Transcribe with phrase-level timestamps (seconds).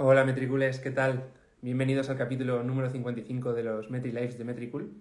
[0.00, 1.24] Hola Metricules, ¿qué tal?
[1.60, 4.92] Bienvenidos al capítulo número 55 de los MetriLives de Metricool.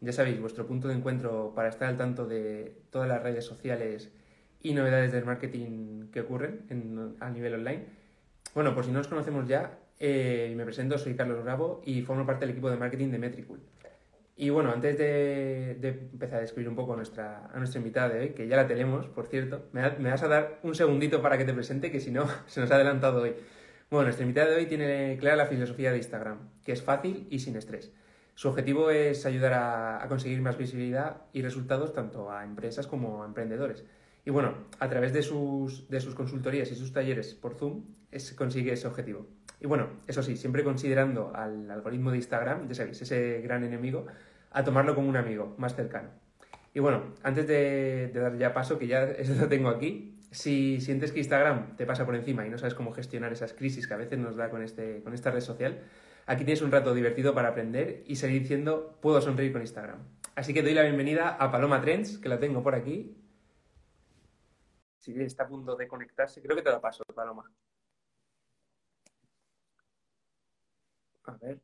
[0.00, 4.10] Ya sabéis, vuestro punto de encuentro para estar al tanto de todas las redes sociales
[4.60, 7.84] y novedades del marketing que ocurren a nivel online.
[8.56, 12.26] Bueno, por si no os conocemos ya, eh, me presento, soy Carlos Bravo y formo
[12.26, 13.60] parte del equipo de marketing de Metricool.
[14.36, 15.78] Y bueno, antes de,
[16.12, 19.28] empezar a describir un poco a nuestra, invitada de hoy, que ya la tenemos, por
[19.28, 22.60] cierto, me vas a dar un segundito para que te presente, que si no, se
[22.60, 23.36] nos ha adelantado hoy.
[23.94, 27.38] Bueno, nuestra invitada de hoy tiene clara la filosofía de Instagram, que es fácil y
[27.38, 27.92] sin estrés.
[28.34, 33.26] Su objetivo es ayudar a, conseguir más visibilidad y resultados tanto a empresas como a
[33.26, 33.84] emprendedores.
[34.24, 38.34] Y bueno, a través de sus, de sus consultorías y sus talleres por Zoom se
[38.34, 39.28] consigue ese objetivo.
[39.60, 44.06] Y bueno, eso sí, siempre considerando al algoritmo de Instagram, ya sabéis, ese gran enemigo,
[44.50, 46.08] a tomarlo como un amigo más cercano.
[46.74, 49.06] Y bueno, antes de, de dar ya paso, que ya
[49.40, 52.92] lo tengo aquí, si sientes que Instagram te pasa por encima y no sabes cómo
[52.92, 55.84] gestionar esas crisis que a veces nos da con, este, con esta red social,
[56.26, 60.00] aquí tienes un rato divertido para aprender y seguir diciendo puedo sonreír con Instagram.
[60.34, 63.16] Así que doy la bienvenida a Paloma Trends, que la tengo por aquí.
[64.98, 67.48] Si está a punto de conectarse, creo que te da paso, Paloma.
[71.26, 71.60] A ver.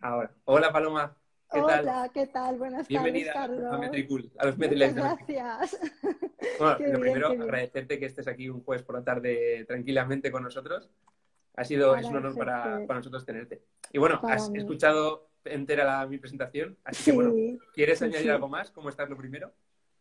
[0.00, 0.34] Ahora.
[0.44, 1.17] Hola, Paloma.
[1.50, 2.58] ¿Qué Hola, ¿qué tal?
[2.58, 3.74] Buenas Bienvenida tardes, Carlos.
[3.74, 4.94] a Metricool, a los Metricool.
[4.94, 5.80] Gracias.
[6.58, 10.90] Bueno, lo primero, agradecerte que estés aquí un jueves por la tarde tranquilamente con nosotros.
[11.56, 13.62] Ha sido, es un honor para, para, nosotros tenerte.
[13.92, 17.32] Y bueno, has escuchado entera la, mi presentación, así que bueno,
[17.74, 18.70] ¿quieres añadir algo más?
[18.70, 19.52] ¿Cómo estás lo primero?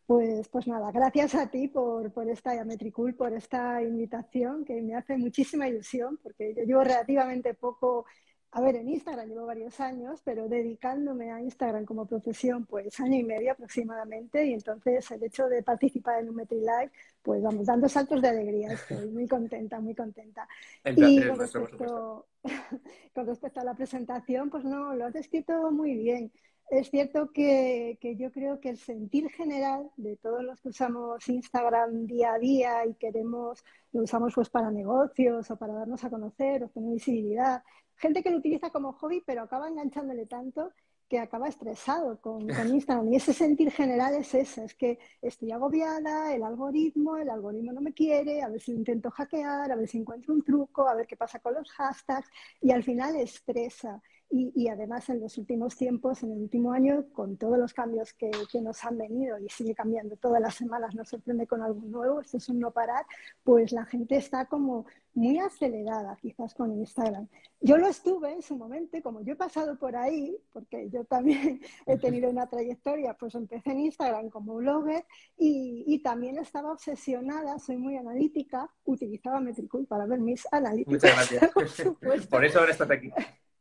[0.05, 4.95] Pues, pues nada, gracias a ti por, por esta Metricool, por esta invitación que me
[4.95, 8.05] hace muchísima ilusión, porque yo llevo relativamente poco
[8.51, 13.19] a ver, en Instagram llevo varios años, pero dedicándome a Instagram como profesión, pues año
[13.19, 17.89] y medio aproximadamente, y entonces el hecho de participar en un MetriLive, pues vamos, dando
[17.89, 20.47] saltos de alegría, estoy muy contenta, muy contenta.
[20.85, 22.27] y con respecto,
[23.13, 26.31] con respecto a la presentación, pues no, lo has descrito muy bien.
[26.69, 31.27] Es cierto que, que, yo creo que el sentir general de todos los que usamos
[31.29, 33.63] Instagram día a día y queremos,
[33.93, 37.63] lo usamos pues para negocios o para darnos a conocer o tener visibilidad,
[37.95, 40.71] gente que lo utiliza como hobby, pero acaba enganchándole tanto
[41.09, 43.13] que acaba estresado con, con, Instagram.
[43.13, 47.81] Y ese sentir general es ese, es que estoy agobiada, el algoritmo, el algoritmo no
[47.81, 51.07] me quiere, a ver si intento hackear, a ver si encuentro un truco, a ver
[51.07, 52.29] qué pasa con los hashtags,
[52.61, 54.01] y al final estresa.
[54.29, 58.29] Y, además en los últimos tiempos, en el último año, con todos los cambios que,
[58.51, 62.19] que, nos han venido y sigue cambiando todas las semanas, nos sorprende con algo nuevo,
[62.19, 63.05] esto es un no parar,
[63.43, 64.85] pues la gente está como
[65.17, 67.27] muy acelerada quizás con Instagram.
[67.59, 71.59] Yo lo estuve en su momento, como yo he pasado por ahí, porque yo también
[71.87, 75.05] he tenido una trayectoria, pues empecé en Instagram como blogger
[75.37, 80.93] y, y también estaba obsesionada, soy muy analítica, utilizaba Metricool para ver mis analíticas.
[80.93, 82.27] Muchas gracias.
[82.29, 83.11] por eso ahora estás aquí.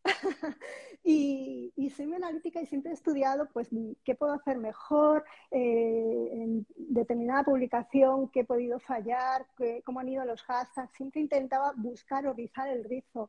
[1.04, 3.68] y, soy muy analítica y siempre he estudiado pues
[4.04, 9.46] qué puedo hacer mejor eh, en determinada publicación, qué he podido fallar,
[9.84, 10.94] cómo han ido los hashtags.
[10.96, 13.28] Siempre intentaba buscar o rizar el rizo.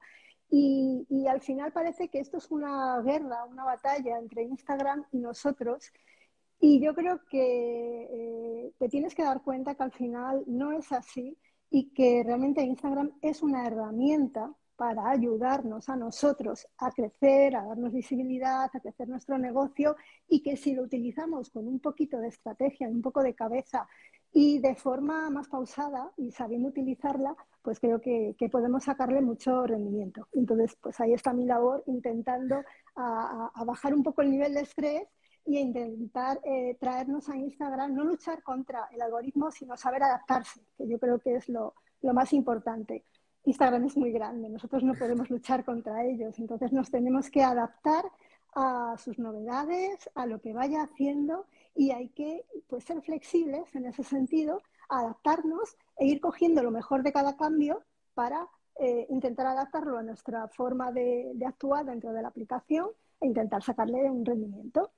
[0.50, 5.92] Y, al final parece que esto es una guerra, una batalla entre Instagram y nosotros.
[6.60, 10.92] Y yo creo que eh, te tienes que dar cuenta que al final no es
[10.92, 11.38] así
[11.70, 17.92] y que realmente Instagram es una herramienta para ayudarnos a nosotros a crecer, a darnos
[17.92, 19.98] visibilidad, a crecer nuestro negocio
[20.30, 23.88] y que si lo utilizamos con un poquito de estrategia, un poco de cabeza
[24.32, 30.28] y de forma más pausada y sabiendo utilizarla, pues creo que, podemos sacarle mucho rendimiento.
[30.34, 32.64] Entonces, pues ahí está mi labor intentando
[32.96, 35.08] bajar un poco el nivel de estrés
[35.44, 40.88] y intentar eh, traernos a Instagram, no luchar contra el algoritmo, sino saber adaptarse, que
[40.88, 41.74] yo creo que es lo
[42.14, 43.06] más importante.
[43.48, 48.04] Instagram es muy grande, nosotros no podemos luchar contra ellos, entonces nos tenemos que adaptar
[48.54, 53.86] a sus novedades, a lo que vaya haciendo y hay que pues, ser flexibles en
[53.86, 58.50] ese sentido, adaptarnos e ir cogiendo lo mejor de cada cambio para
[58.80, 62.90] eh, intentar adaptarlo a nuestra forma de, actuar dentro de la aplicación
[63.22, 64.92] e intentar sacarle un rendimiento.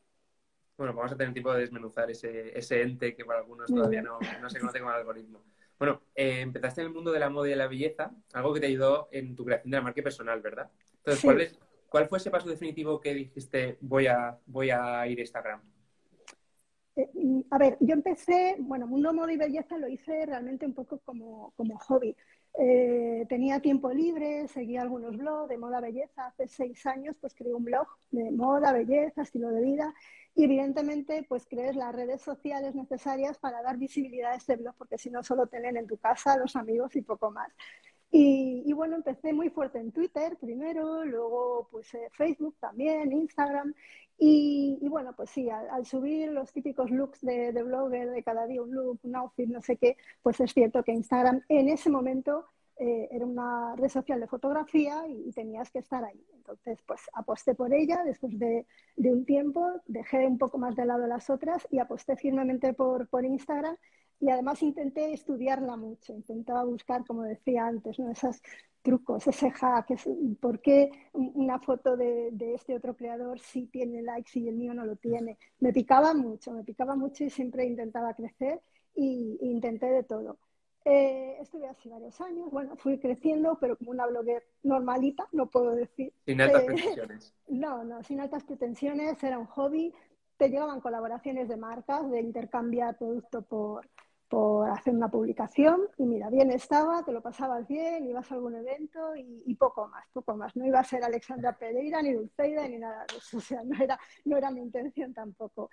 [0.75, 4.17] Bueno, vamos a tener tiempo de desmenuzar ese, ese ente que para algunos todavía no,
[4.41, 5.43] no se conoce como algoritmo.
[5.79, 8.59] Bueno, eh, empezaste en el mundo de la moda y de la belleza, algo que
[8.59, 10.69] te ayudó en tu creación de la marca personal, ¿verdad?
[10.97, 15.61] Entonces, ¿cuál, fue ese paso definitivo que dijiste voy a, voy a ir a Instagram?
[16.97, 17.09] Eh,
[17.49, 21.53] a ver, yo empecé, bueno, mundo moda y belleza lo hice realmente un poco como,
[21.55, 22.13] como hobby.
[22.59, 26.27] Eh, tenía tiempo libre, seguía algunos blogs de moda belleza.
[26.27, 29.93] Hace seis años pues creé un blog de moda, belleza, estilo de vida
[30.39, 34.97] y evidentemente, pues crees las redes sociales necesarias para dar visibilidad a este blog, porque
[34.97, 37.51] si no, solo tienen en tu casa los amigos y poco más.
[38.09, 43.73] Y, bueno, empecé muy fuerte en Twitter primero, luego pues eh, Facebook también, Instagram.
[44.17, 48.61] Y, bueno, pues sí, al, subir los típicos looks de, de, blogger, de cada día
[48.61, 52.45] un look, un outfit, no sé qué, pues es cierto que Instagram en ese momento
[52.79, 56.25] eh, era una red social de fotografía y, tenías que estar ahí.
[56.33, 58.65] Entonces, pues aposté por ella después de,
[58.95, 63.07] de, un tiempo, dejé un poco más de lado las otras y aposté firmemente por,
[63.09, 63.75] por Instagram
[64.19, 68.11] y además intenté estudiarla mucho, intentaba buscar, como decía antes, ¿no?
[68.11, 68.41] esos
[68.81, 69.87] trucos, ese hack,
[70.39, 74.85] por qué una foto de, este otro creador sí tiene likes y el mío no
[74.85, 75.37] lo tiene.
[75.59, 78.61] Me picaba mucho, me picaba mucho y siempre intentaba crecer
[78.95, 80.37] y, intenté de todo.
[80.91, 85.75] Eh, estuve así varios años, bueno, fui creciendo, pero como una blogger normalita, no puedo
[85.75, 86.11] decir.
[86.25, 87.33] Sin altas pretensiones.
[87.47, 89.93] No, no, sin altas pretensiones, era un hobby.
[90.37, 93.87] Te llegaban colaboraciones de marcas, de intercambiar producto por,
[94.29, 98.55] por hacer una publicación y mira, bien estaba, te lo pasabas bien, ibas a algún
[98.55, 100.55] evento y, poco más, poco más.
[100.55, 103.79] No iba a ser Alexandra Pereira, ni Dulceida, ni nada de eso, o sea, no
[103.83, 105.69] era, no era mi intención tampoco.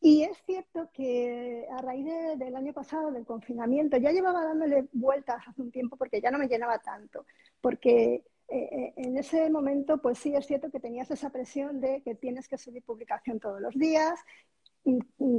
[0.00, 2.06] Y es cierto que a raíz
[2.38, 6.38] del año pasado, del confinamiento, ya llevaba dándole vueltas hace un tiempo porque ya no
[6.38, 7.26] me llenaba tanto,
[7.60, 12.02] porque eh, eh, en ese momento, pues sí es cierto que tenías esa presión de
[12.02, 14.20] que tienes que subir publicación todos los días,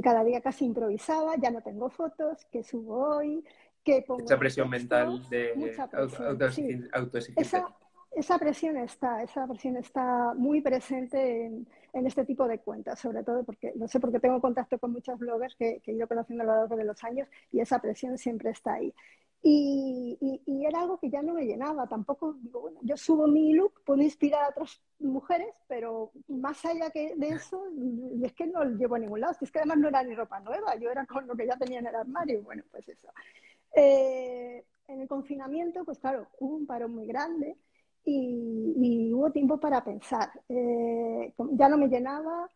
[0.02, 3.44] cada día casi improvisaba, ya no tengo fotos, que subo hoy,
[3.82, 4.20] que pongo...
[4.20, 5.74] Mucha presión mental de
[6.92, 7.58] autoexigencia.
[7.58, 7.76] Esa,
[8.38, 13.72] presión está, esa presión está muy presente en, este tipo de cuentas, sobre todo porque,
[13.74, 16.54] no sé, porque tengo contacto con muchos bloggers que, que he ido conociendo a lo
[16.54, 18.94] largo de los años y esa presión siempre está ahí.
[19.42, 21.86] Y, y, era algo que ya no me llenaba.
[21.86, 26.90] Tampoco, digo, bueno, yo subo mi look, puedo inspirar a otras mujeres, pero más allá
[26.90, 27.62] que de eso,
[28.22, 29.36] es que no lo llevo a ningún lado.
[29.40, 31.78] Es que además no era ni ropa nueva, yo era con lo que ya tenía
[31.78, 32.42] en el armario.
[32.42, 33.08] Bueno, pues eso.
[33.74, 37.56] Eh, en el confinamiento, pues claro, hubo un paro muy grande
[38.08, 40.30] y, y hubo tiempo para pensar.
[40.48, 42.48] Eh, ya no me llenaba,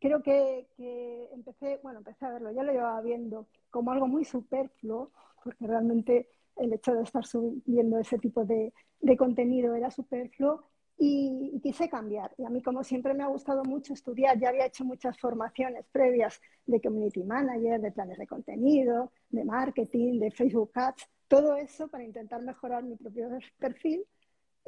[0.00, 4.24] creo que, que, empecé, bueno, empecé a verlo, ya lo llevaba viendo como algo muy
[4.24, 5.10] superfluo
[5.44, 8.72] porque realmente el hecho de estar subiendo ese tipo de,
[9.18, 10.64] contenido era superfluo
[10.98, 12.32] y, quise cambiar.
[12.38, 14.38] Y a mí, como siempre, me ha gustado mucho estudiar.
[14.38, 20.20] Ya había hecho muchas formaciones previas de community manager, de planes de contenido, de marketing,
[20.20, 23.28] de Facebook Ads, todo eso para intentar mejorar mi propio
[23.58, 24.06] perfil.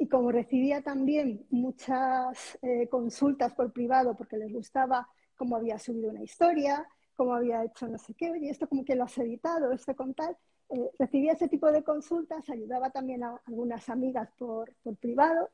[0.01, 6.09] Y como recibía también muchas eh, consultas por privado porque les gustaba cómo había subido
[6.09, 9.73] una historia, cómo había hecho no sé qué, oye, esto como que lo has editado,
[9.73, 10.37] esto con tal,
[10.69, 15.49] eh, recibía ese tipo de consultas, ayudaba también a algunas amigas por, por, privado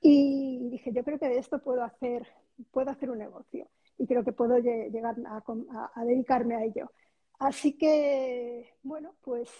[0.00, 2.24] y dije, yo creo que de esto puedo hacer,
[2.70, 3.68] puedo hacer un negocio
[3.98, 5.42] y creo que puedo llegar a,
[5.94, 6.92] a, dedicarme a ello.
[7.40, 9.50] Así que, bueno, pues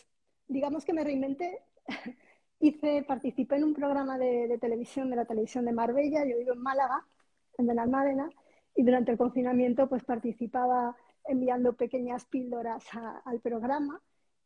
[0.46, 1.64] digamos que me reinventé.
[2.60, 6.52] Hice, participé en un programa de, de, televisión, de la televisión de Marbella, yo vivo
[6.52, 7.06] en Málaga,
[7.56, 8.30] en Benalmádena,
[8.74, 12.84] y durante el confinamiento pues participaba enviando pequeñas píldoras
[13.24, 14.00] al programa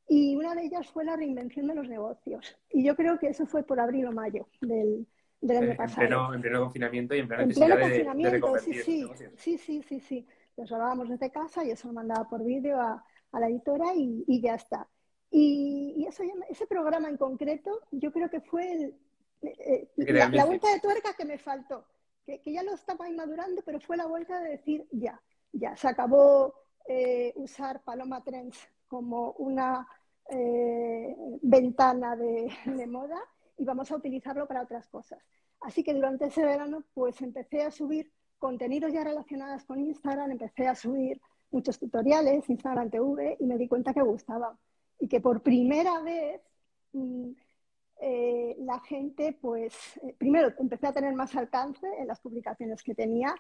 [0.08, 2.58] y una de ellas fue la reinvención de los negocios.
[2.70, 5.06] Y yo creo que eso fue por abril o mayo del,
[5.40, 6.34] del año pasado.
[6.34, 10.26] En pleno, confinamiento y en plena necesidad de, sí, sí, sí, sí, sí, sí.
[10.56, 14.24] Los grabábamos desde casa y eso lo mandaba por vídeo a, a, la editora y,
[14.26, 14.86] y ya está.
[15.32, 18.94] Y, y eso, ese programa en concreto, yo creo que fue el,
[19.42, 21.86] eh, eh, la, vuelta de tuerca que me faltó.
[22.24, 25.20] Que, que, ya lo estaba madurando, pero fue la vuelta de decir ya,
[25.52, 26.54] ya, se acabó
[26.86, 28.58] eh, usar Paloma Trends
[28.88, 29.86] como una
[30.28, 32.50] eh, ventana de,
[32.86, 33.18] moda
[33.56, 35.20] y vamos a utilizarlo para otras cosas.
[35.60, 40.66] Así que durante ese verano pues empecé a subir contenidos ya relacionados con Instagram, empecé
[40.66, 41.20] a subir
[41.50, 44.58] muchos tutoriales, Instagram TV, y me di cuenta que gustaba.
[44.98, 46.40] Y que por primera vez
[46.92, 47.30] mm,
[48.00, 52.94] eh, la gente, pues, eh, primero empecé a tener más alcance en las publicaciones que
[52.94, 53.34] tenía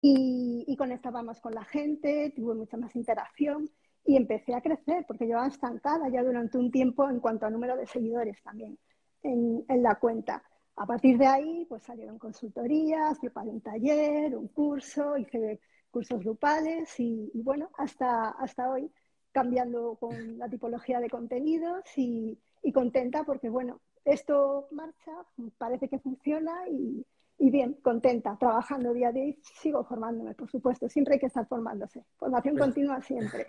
[0.00, 3.68] y, y, conectaba más con la gente, tuve mucha más interacción
[4.04, 7.76] y empecé a crecer porque llevaba estancada ya durante un tiempo en cuanto a número
[7.76, 8.78] de seguidores también
[9.24, 10.42] en, la cuenta.
[10.76, 15.60] A partir de ahí, pues salieron consultorías, preparé un taller, un curso, hice
[15.90, 18.90] cursos grupales y, bueno, hasta, hasta hoy
[19.34, 25.10] cambiando con la tipología de contenidos y, y contenta porque, bueno, esto marcha,
[25.58, 27.04] parece que funciona y,
[27.38, 31.48] y bien, contenta, trabajando día a día sigo formándome, por supuesto, siempre hay que estar
[31.48, 32.04] formándose.
[32.16, 33.48] Formación pues continua siempre.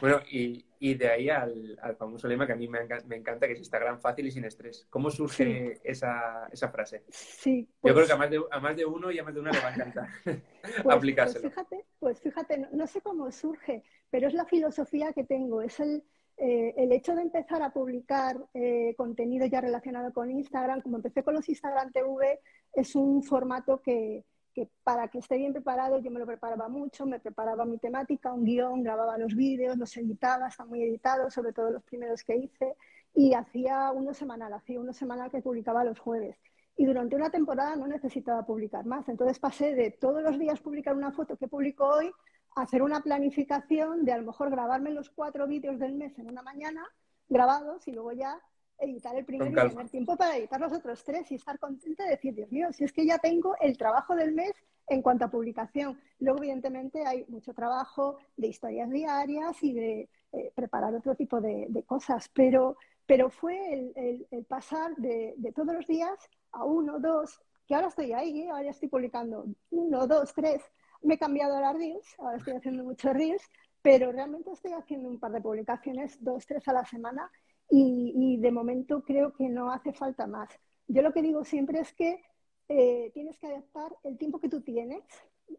[0.00, 3.46] Bueno, y, y de ahí al, al, famoso lema que a mí me, me, encanta,
[3.46, 4.86] que es Instagram fácil y sin estrés.
[4.90, 7.04] ¿Cómo surge esa, esa, frase?
[7.08, 9.34] Sí, Yo creo pues que a más, de, a más de uno y a más
[9.34, 10.42] de una le va a encantar pues,
[10.82, 11.42] pues aplicárselo.
[11.42, 15.62] Pues fíjate, pues fíjate no, no, sé cómo surge, pero es la filosofía que tengo,
[15.62, 16.02] es el,
[16.42, 21.22] eh, el hecho de empezar a publicar eh, contenido ya relacionado con Instagram, como empecé
[21.22, 22.40] con los Instagram TV,
[22.72, 27.06] es un formato que, que, para que esté bien preparado yo me lo preparaba mucho,
[27.06, 31.52] me preparaba mi temática, un guion, grababa los vídeos, los editaba, están muy editados, sobre
[31.52, 32.76] todo los primeros que hice,
[33.14, 36.36] y hacía uno semanal, hacía uno semanal que publicaba los jueves.
[36.76, 39.08] Y durante una temporada no necesitaba publicar más.
[39.08, 42.10] Entonces pasé de todos los días publicar una foto que publico hoy
[42.56, 46.42] hacer una planificación de a lo mejor grabarme los cuatro vídeos del mes en una
[46.42, 46.84] mañana,
[47.28, 48.40] grabados, y luego ya
[48.80, 52.10] editar el primero y tener tiempo para editar los otros tres y estar contenta de
[52.10, 54.52] decir, Dios mío, si es que ya tengo el trabajo del mes
[54.88, 55.98] en cuanto a publicación.
[56.18, 61.84] Luego, evidentemente, hay mucho trabajo de historias diarias y de eh, preparar otro tipo de,
[61.86, 67.88] cosas, pero, pero fue el, pasar de, todos los días a uno, dos, que ahora
[67.88, 68.50] estoy ahí, ¿eh?
[68.50, 70.62] ahora estoy publicando uno, dos, tres,
[71.02, 73.42] me he cambiado a las Reels, ahora estoy haciendo muchos Reels,
[73.82, 77.30] pero realmente estoy haciendo un par de publicaciones, dos, tres a la semana,
[77.70, 80.48] y, de momento creo que no hace falta más.
[80.88, 82.22] Yo lo que digo siempre es que
[82.68, 85.04] eh, tienes que adaptar el tiempo que tú tienes,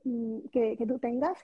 [0.03, 1.38] mm, que, tú tengas,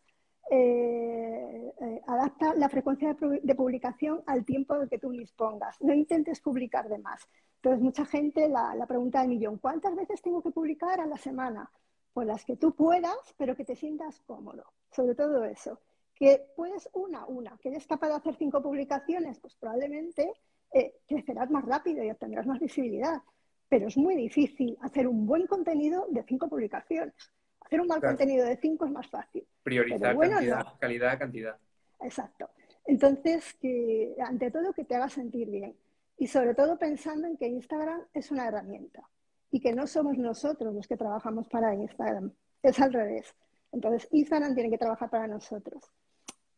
[0.52, 5.82] eh, eh, adapta la frecuencia de, publicación al tiempo que tú dispongas.
[5.82, 7.22] No intentes publicar de más.
[7.56, 11.18] Entonces, mucha gente, la, la pregunta del millón, ¿cuántas veces tengo que publicar a la
[11.18, 11.70] semana?
[12.14, 14.66] Pues las que tú puedas, pero que te sientas cómodo.
[14.92, 15.80] Sobre todo eso.
[16.16, 20.34] Que puedes una, una, que eres capaz de hacer cinco publicaciones, pues probablemente
[20.74, 23.22] eh, crecerás más rápido y obtendrás más visibilidad.
[23.70, 27.14] Pero es muy difícil hacer un buen contenido de cinco publicaciones.
[27.60, 29.46] Hacer un mal contenido de cinco es más fácil.
[29.64, 31.58] Priorizar cantidad, calidad, cantidad.
[32.02, 32.50] Exacto.
[32.86, 35.76] Entonces, que ante todo que te haga sentir bien.
[36.18, 39.08] Y sobre todo pensando en que Instagram es una herramienta
[39.52, 42.32] y que no somos nosotros los que trabajamos para Instagram,
[42.64, 43.36] es al revés.
[43.72, 45.84] Entonces, Instagram tiene que trabajar para nosotros.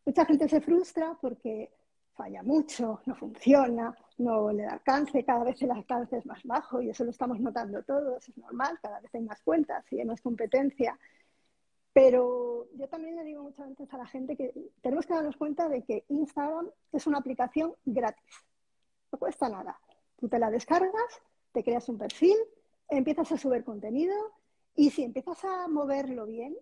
[0.05, 1.71] Mucha gente se frustra porque
[2.19, 6.81] falla mucho, no funciona, no le da alcance, cada vez el alcance es más bajo
[6.81, 10.05] y eso lo estamos notando todos, es normal, cada vez hay más cuentas y hay
[10.05, 10.99] más competencia.
[11.93, 15.69] Pero yo también le digo muchas veces a la gente que tenemos que darnos cuenta
[15.69, 18.35] de que Instagram es una aplicación gratis,
[19.13, 19.79] no cuesta nada.
[20.17, 21.21] Tú te la descargas,
[21.53, 22.35] te creas un perfil,
[22.89, 24.13] empiezas a subir contenido
[24.75, 26.57] y si empiezas a moverlo bien,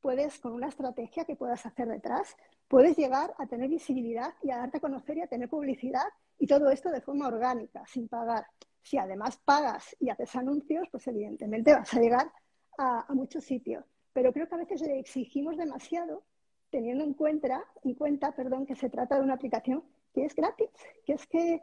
[0.00, 2.34] puedes, con una estrategia que puedas hacer detrás,
[2.72, 6.06] puedes llegar a tener visibilidad y a darte a conocer y a tener publicidad
[6.38, 8.46] y todo esto de forma orgánica, sin pagar.
[8.80, 12.32] Si además pagas y haces anuncios, pues evidentemente vas a llegar
[12.78, 13.84] a, muchos sitios.
[14.14, 16.24] Pero creo que a veces le exigimos demasiado
[16.70, 20.70] teniendo en cuenta, en cuenta perdón, que se trata de una aplicación que es gratis,
[21.04, 21.60] que es que...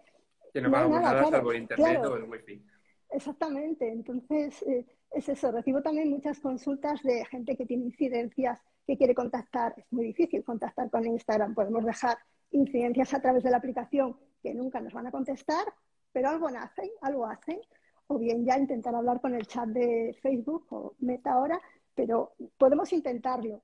[0.54, 2.64] Que no, pagamos nada, por internet o el wifi.
[3.10, 3.92] Exactamente.
[3.92, 5.52] Entonces, eh, es eso.
[5.52, 8.60] Recibo también muchas consultas de gente que tiene incidencias,
[8.90, 9.76] que quiere contactar.
[9.78, 11.54] Es muy difícil contactar con Instagram.
[11.54, 12.18] Podemos dejar
[12.52, 15.66] incidencias a través de la aplicación que nunca nos van a contestar,
[16.12, 17.60] pero algo hacen, algo hacen.
[18.08, 21.62] O bien ya intentar hablar con el chat de Facebook o Meta ahora,
[21.94, 23.62] pero podemos intentarlo.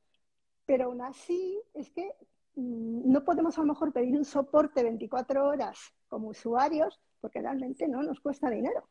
[0.68, 2.14] Pero aún así es que
[2.56, 7.88] mm, no podemos a lo mejor pedir un soporte 24 horas como usuarios porque realmente
[7.88, 8.88] no nos cuesta dinero.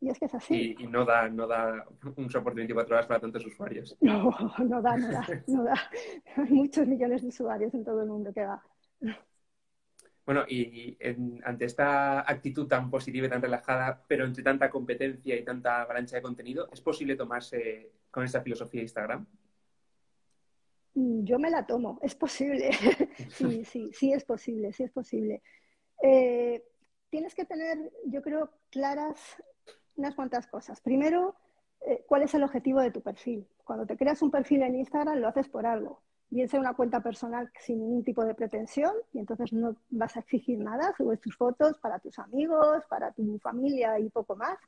[0.00, 0.76] Y es que es así.
[0.78, 1.84] Y, no, da, no da
[2.16, 3.96] un soporte 24 horas para tantos usuarios.
[4.00, 5.90] No, no da, no da, no da.
[6.36, 8.62] Hay muchos millones de usuarios en todo el mundo que va.
[10.24, 10.98] Bueno, y,
[11.42, 16.16] ante esta actitud tan positiva y tan relajada, pero entre tanta competencia y tanta avalancha
[16.16, 19.26] de contenido, ¿es posible tomarse con esta filosofía de Instagram?
[20.94, 22.70] Mm, yo me la tomo, es posible.
[23.30, 25.42] sí, sí, sí es posible, sí es posible.
[26.02, 26.62] Eh,
[27.08, 29.42] tienes que tener, yo creo, claras
[29.98, 30.80] unas cuantas cosas.
[30.80, 31.34] Primero,
[31.80, 33.46] eh, ¿cuál es el objetivo de tu perfil?
[33.64, 36.02] Cuando te creas un perfil en Instagram lo haces por algo.
[36.30, 40.20] Bien sea una cuenta personal sin ningún tipo de pretensión y entonces no vas a
[40.20, 44.58] exigir nada, subes tus fotos para tus amigos, para tu familia y poco más.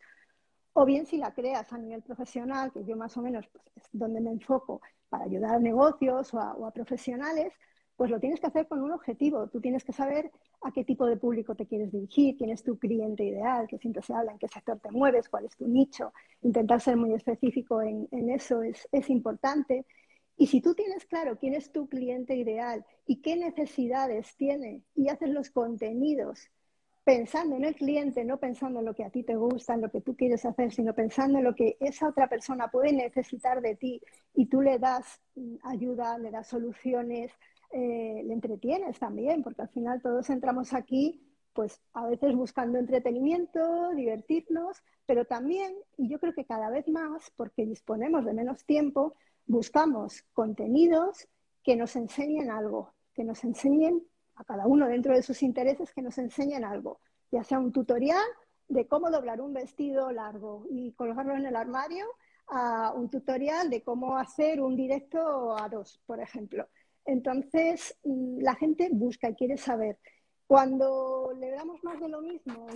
[0.72, 3.88] O bien si la creas a nivel profesional, que yo más o menos pues, es
[3.92, 7.52] donde me enfoco para ayudar a negocios o a profesionales,
[8.00, 9.48] pues lo tienes que hacer con un objetivo.
[9.48, 10.30] Tú tienes que saber
[10.62, 14.00] a qué tipo de público te quieres dirigir, quién es tu cliente ideal, que siempre
[14.00, 16.10] se habla en qué sector te mueves, cuál es tu nicho.
[16.40, 19.84] Intentar ser muy específico en, eso es, es importante.
[20.38, 25.10] Y si tú tienes claro quién es tu cliente ideal y qué necesidades tiene y
[25.10, 26.48] haces los contenidos
[27.04, 29.90] pensando en el cliente, no pensando en lo que a ti te gusta, en lo
[29.90, 33.76] que tú quieres hacer, sino pensando en lo que esa otra persona puede necesitar de
[33.76, 34.00] ti
[34.32, 37.30] y tú le das mm, ayuda, le das soluciones,
[37.72, 41.22] eh, le entretienes también, porque al final todos entramos aquí,
[41.52, 47.30] pues a veces buscando entretenimiento, divertirnos, pero también, y yo creo que cada vez más,
[47.36, 49.14] porque disponemos de menos tiempo,
[49.46, 51.28] buscamos contenidos
[51.62, 54.02] que nos enseñen algo, que nos enseñen
[54.36, 57.00] a cada uno dentro de sus intereses que nos enseñen algo,
[57.30, 58.24] ya sea un tutorial
[58.68, 62.06] de cómo doblar un vestido largo y colgarlo en el armario,
[62.50, 66.68] a un tutorial de cómo hacer un directo a dos, por ejemplo.
[67.04, 69.98] Entonces, mm, la gente busca y quiere saber.
[70.46, 72.66] Cuando le damos más de lo mismo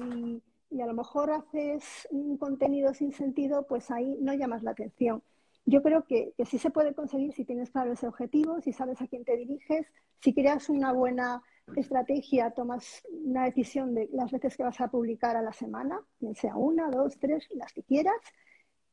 [0.70, 5.22] y, a lo mejor haces un contenido sin sentido, pues ahí no llamas la atención.
[5.66, 9.06] Yo creo que, sí se puede conseguir si tienes claro ese objetivo, si sabes a
[9.06, 9.86] quién te diriges,
[10.20, 11.42] si creas una buena
[11.76, 16.34] estrategia, tomas una decisión de las veces que vas a publicar a la semana, bien
[16.34, 18.20] sea una, dos, tres, las que quieras,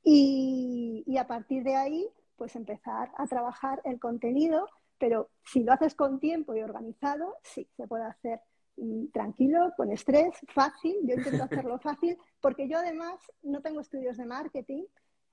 [0.04, 2.08] y a partir de ahí,
[2.38, 4.68] pues empezar a trabajar el contenido,
[5.01, 8.39] pero si lo haces con tiempo y organizado, sí, se puede hacer
[8.77, 10.96] mm, tranquilo, con estrés, fácil.
[11.03, 14.84] Yo intento hacerlo fácil porque yo además no tengo estudios de marketing.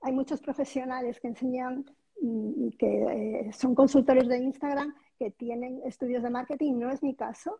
[0.01, 1.85] Hay muchos profesionales que enseñan,
[2.19, 3.03] mm, que
[3.47, 7.59] eh, son consultores de Instagram que tienen estudios de marketing, no es mi caso.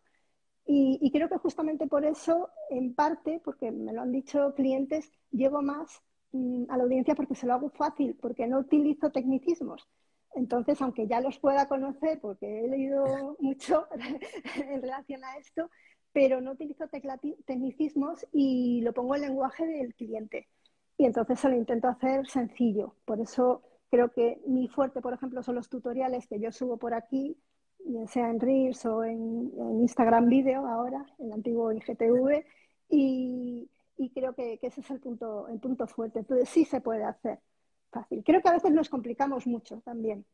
[0.66, 5.62] Y, creo que justamente por eso, en parte, porque me lo han dicho clientes, llevo
[5.62, 6.02] más
[6.32, 9.88] mm, a la audiencia porque se lo hago fácil, porque no utilizo tecnicismos.
[10.34, 13.04] Entonces, aunque ya los pueda conocer, porque he leído
[13.40, 13.86] mucho
[14.56, 15.70] en relación a esto,
[16.12, 20.48] pero no utilizo tecnicismos y lo pongo en lenguaje del cliente.
[20.96, 22.96] Y entonces se lo intento hacer sencillo.
[23.04, 26.94] Por eso creo que mi fuerte, por ejemplo, son los tutoriales que yo subo por
[26.94, 27.36] aquí,
[28.08, 32.44] sea en Reels o en, Instagram Video ahora, el antiguo IGTV,
[32.88, 33.70] y,
[34.14, 36.20] creo que, ese es el punto, el punto fuerte.
[36.20, 37.38] Entonces sí se puede hacer
[37.90, 38.22] fácil.
[38.24, 40.24] Creo que a veces nos complicamos mucho también,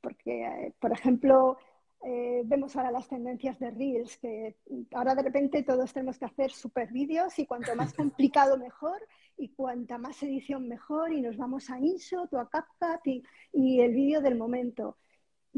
[0.00, 1.58] porque, eh, por ejemplo,
[2.04, 4.56] eh, vemos ahora las tendencias de Reels, que
[4.92, 9.00] ahora de repente todos tenemos que hacer super vídeos y cuanto más complicado mejor
[9.36, 13.80] y cuanta más edición mejor y nos vamos a InShot o a CapCut y, y
[13.80, 14.96] el vídeo del momento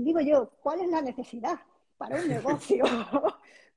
[0.04, 1.58] digo yo, ¿cuál es la necesidad
[1.96, 2.84] para un negocio?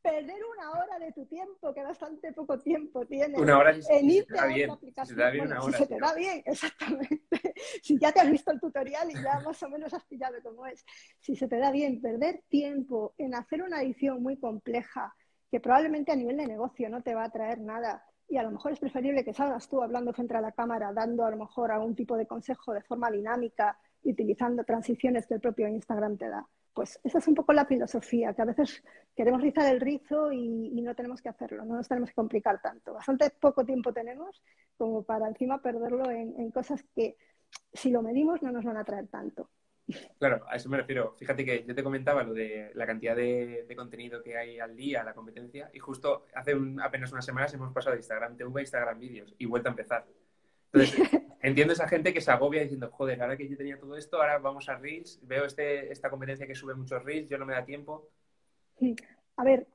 [0.01, 3.39] Perder una hora de tu tiempo, que bastante poco tiempo tienes.
[3.39, 4.72] Una hora si, en se te da bien.
[5.05, 5.77] Si una hora.
[5.77, 7.27] Si se te da bien, exactamente.
[7.83, 10.66] si ya te has visto el tutorial y ya más o menos has pillado cómo
[10.66, 10.83] es.
[11.20, 15.14] Si se te da bien, perder tiempo en hacer una edición muy compleja,
[15.51, 18.51] que probablemente a nivel de negocio no te va a traer nada, y a lo
[18.51, 21.70] mejor es preferible que salgas tú hablando frente a la cámara, dando a lo mejor
[21.70, 26.48] algún tipo de consejo de forma dinámica, utilizando transiciones que el propio Instagram te da.
[26.74, 28.83] Pues esa es un poco la filosofía, que a veces
[29.16, 32.94] queremos rizar el rizo y, no tenemos que hacerlo, no nos tenemos que complicar tanto.
[32.94, 34.42] Bastante poco tiempo tenemos
[34.77, 37.18] como para encima perderlo en, cosas que
[37.74, 39.50] si lo medimos no nos van a traer tanto.
[40.18, 41.16] Claro, a eso me refiero.
[41.18, 45.03] Fíjate que yo te comentaba lo de la cantidad de, contenido que hay al día,
[45.03, 49.00] la competencia, y justo hace apenas unas semanas hemos pasado de Instagram TV a Instagram
[49.00, 50.05] Vídeos y vuelta a empezar.
[50.74, 54.18] Entonces, entiendo esa gente que se agobia diciendo, joder, ahora que yo tenía todo esto,
[54.18, 57.53] ahora vamos a Reels, veo este, esta competencia que sube muchos Reels, yo no me
[57.53, 58.10] da tiempo.
[59.42, 59.66] A ver,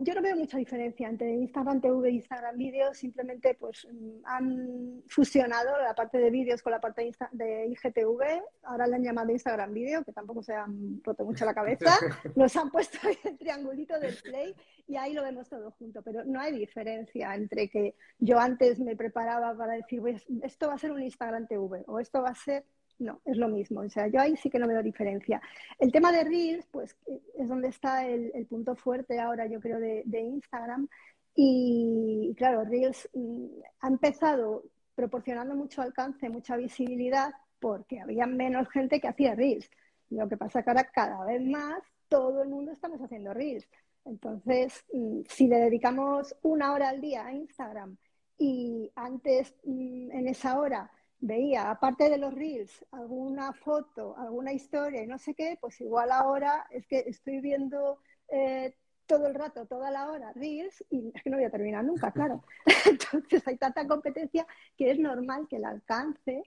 [0.00, 5.04] yo no veo mucha diferencia entre Instagram TV e Instagram Vídeos, simplemente pues mm, han
[5.06, 9.72] fusionado la parte de vídeos con la parte de IGTV, ahora le han llamado Instagram
[9.72, 11.84] Vídeo, que tampoco se han roto mucho la cabeza,
[12.34, 14.56] nos han puesto ahí el triangulito del play
[14.88, 18.96] y ahí lo vemos todo junto, pero no hay diferencia entre que yo antes me
[18.96, 22.34] preparaba para decir, pues, esto va a ser un Instagram TV o esto va a
[22.34, 22.64] ser
[23.02, 23.80] no, es lo mismo.
[23.80, 25.40] O sea, yo ahí sí que no veo diferencia.
[25.78, 26.96] El tema de Reels, pues
[27.38, 30.88] es donde está el, punto fuerte ahora, yo creo, de, Instagram.
[31.34, 33.46] Y claro, Reels mm,
[33.80, 39.70] ha empezado proporcionando mucho alcance, mucha visibilidad, porque había menos gente que hacía Reels.
[40.10, 43.66] Lo que pasa que ahora cada vez más todo el mundo estamos haciendo Reels.
[44.04, 47.96] Entonces, mm, si le dedicamos una hora al día a Instagram
[48.38, 50.90] y antes mm, en esa hora
[51.22, 56.10] veía, aparte de los reels, alguna foto, alguna historia y no sé qué, pues igual
[56.10, 58.74] ahora es que estoy viendo eh,
[59.06, 62.10] todo el rato, toda la hora, reels y es que no voy a terminar nunca,
[62.12, 62.44] claro.
[62.86, 66.42] Entonces hay tanta competencia que es normal que el alcance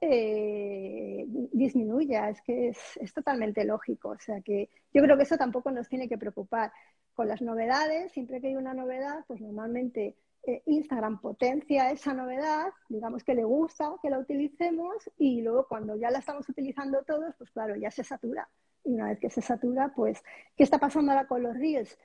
[0.00, 4.10] eh, disminuya, es que es, es totalmente lógico.
[4.10, 6.72] O sea que yo creo que eso tampoco nos tiene que preocupar.
[7.14, 12.72] Con las novedades, siempre que hay una novedad, pues normalmente eh, Instagram potencia esa novedad,
[12.88, 17.34] digamos que le gusta que la utilicemos y luego cuando ya la estamos utilizando todos,
[17.38, 18.48] pues claro, ya se satura.
[18.84, 20.22] Y una vez que se satura, pues,
[20.56, 21.96] ¿qué está pasando ahora con los Reels?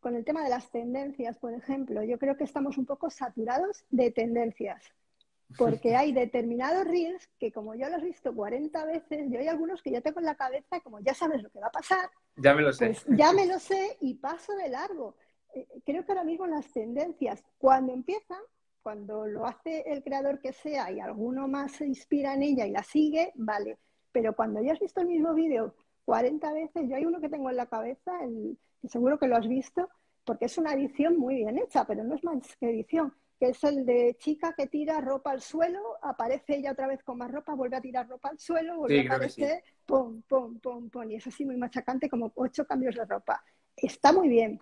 [0.00, 3.84] Con el tema de las tendencias, por ejemplo, yo creo que estamos un poco saturados
[3.88, 4.92] de tendencias.
[5.56, 9.82] Porque hay determinados reels que como yo los he visto 40 veces, yo hay algunos
[9.82, 12.10] que ya tengo en la cabeza, como ya sabes lo que va a pasar.
[12.36, 12.86] Ya me lo sé.
[12.86, 15.14] Pues ya me lo sé y paso de largo.
[15.84, 18.40] Creo que ahora mismo las tendencias, cuando empiezan,
[18.82, 22.70] cuando lo hace el creador que sea y alguno más se inspira en ella y
[22.70, 23.78] la sigue, vale.
[24.10, 27.48] Pero cuando ya has visto el mismo vídeo 40 veces, yo hay uno que tengo
[27.50, 29.88] en la cabeza, el, seguro que lo has visto,
[30.24, 33.64] porque es una edición muy bien hecha, pero no es más que edición, que es
[33.64, 37.54] el de chica que tira ropa al suelo, aparece ella otra vez con más ropa,
[37.54, 41.26] vuelve a tirar ropa al suelo, vuelve a aparecer, pum, pum, pum, pum, y es
[41.26, 43.42] así muy machacante como ocho cambios de ropa.
[43.76, 44.60] Está muy bien,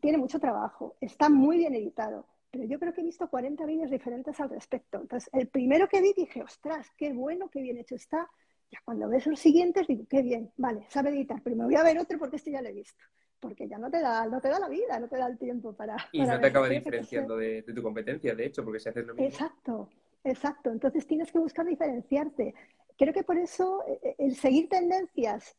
[0.00, 3.90] tiene mucho trabajo, está muy bien editado, pero yo creo que he visto 40 vídeos
[3.90, 5.00] diferentes al respecto.
[5.00, 8.28] Entonces, el primero que vi dije, ostras, qué bueno, qué bien hecho está.
[8.70, 11.82] Ya cuando ves los siguientes digo, qué bien, vale, sabe editar, pero me voy a
[11.82, 13.02] ver otro porque este ya lo he visto.
[13.38, 15.72] Porque ya no te da, no te da la vida, no te da el tiempo
[15.72, 15.96] para.
[16.12, 19.28] Y no te acaba diferenciando de, tu competencia, de hecho, porque si haces lo mismo.
[19.28, 19.88] Exacto,
[20.24, 20.70] exacto.
[20.70, 22.54] Entonces tienes que buscar diferenciarte.
[22.98, 25.56] Creo que por eso eh, eh, el seguir tendencias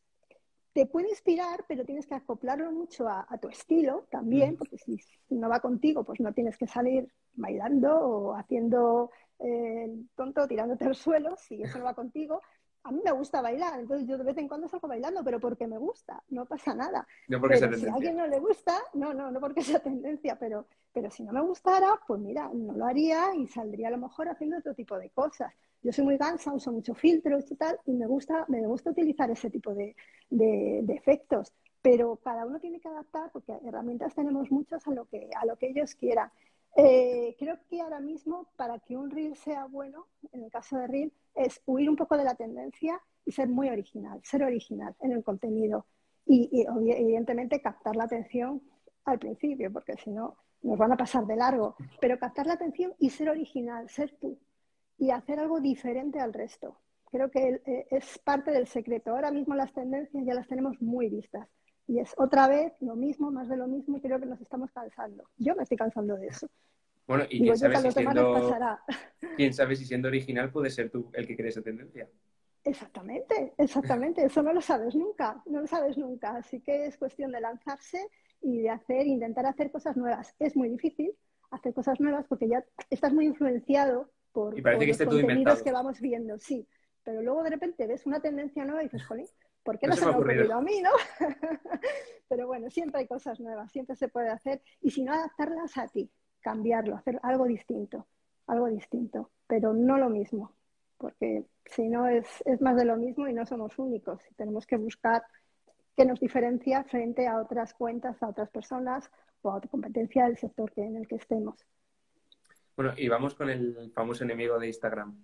[0.72, 5.48] te puede inspirar, pero tienes que acoplarlo mucho a, tu estilo también, porque si, no
[5.48, 11.36] va contigo, pues no tienes que salir bailando o haciendo eh, tonto, tirándote al suelo,
[11.36, 12.40] si eso no va contigo.
[12.84, 15.68] A mí me gusta bailar, entonces yo de vez en cuando salgo bailando, pero porque
[15.68, 17.06] me gusta, no pasa nada.
[17.28, 20.36] No porque pero si a alguien no le gusta, no, no, no porque sea tendencia,
[20.38, 23.98] pero, pero si no me gustara, pues mira, no lo haría y saldría a lo
[23.98, 25.52] mejor haciendo otro tipo de cosas.
[25.82, 29.30] Yo soy muy gansa, uso mucho filtros y tal, y me gusta, me gusta utilizar
[29.30, 29.96] ese tipo de,
[30.88, 31.52] efectos.
[31.82, 35.56] Pero cada uno tiene que adaptar, porque herramientas tenemos muchas a lo que, a lo
[35.56, 36.30] que ellos quieran.
[36.76, 40.86] Eh, creo que ahora mismo, para que un reel sea bueno, en el caso de
[40.86, 45.12] reel, es huir un poco de la tendencia y ser muy original, ser original en
[45.12, 45.86] el contenido.
[46.24, 48.62] Y, y evidentemente captar la atención
[49.04, 51.74] al principio, porque si no, nos van a pasar de largo.
[52.00, 54.38] Pero captar la atención y ser original, ser tú
[55.02, 56.78] y hacer algo diferente al resto.
[57.10, 59.10] Creo que eh, es parte del secreto.
[59.10, 61.48] Ahora mismo las tendencias ya las tenemos muy vistas.
[61.88, 64.70] Y es otra vez lo mismo, más de lo mismo, y creo que nos estamos
[64.70, 65.24] cansando.
[65.38, 66.46] Yo me estoy cansando de eso.
[67.08, 68.54] Bueno, y quién sabe, si siendo,
[69.36, 72.08] quién sabe si siendo original puede ser tú el que cree esa tendencia.
[72.62, 74.24] Exactamente, exactamente.
[74.24, 76.36] Eso no lo sabes nunca, no lo sabes nunca.
[76.36, 78.08] Así que es cuestión de lanzarse
[78.40, 80.32] y de hacer, intentar hacer cosas nuevas.
[80.38, 81.12] Es muy difícil
[81.50, 85.72] hacer cosas nuevas porque ya estás muy influenciado por, y parece que los contenidos que
[85.72, 86.66] vamos viendo, sí.
[87.04, 89.26] Pero luego de repente ves una tendencia nueva y dices, jolín,
[89.62, 90.54] ¿por qué no, se, me ha ocurrido.
[90.54, 90.90] a mí, no?
[92.28, 94.62] Pero bueno, siempre hay cosas nuevas, siempre se puede hacer.
[94.80, 98.06] Y si no, adaptarlas a ti, cambiarlo, hacer algo distinto,
[98.46, 100.52] algo distinto, pero no lo mismo,
[100.98, 104.20] porque si no es, es más de lo mismo y no somos únicos.
[104.36, 105.22] Tenemos que buscar
[105.96, 109.10] qué nos diferencia frente a otras cuentas, a otras personas
[109.42, 111.56] o a otra competencia del sector que, en el que estemos.
[112.76, 115.14] Bueno, y vamos con el famoso enemigo de Instagram,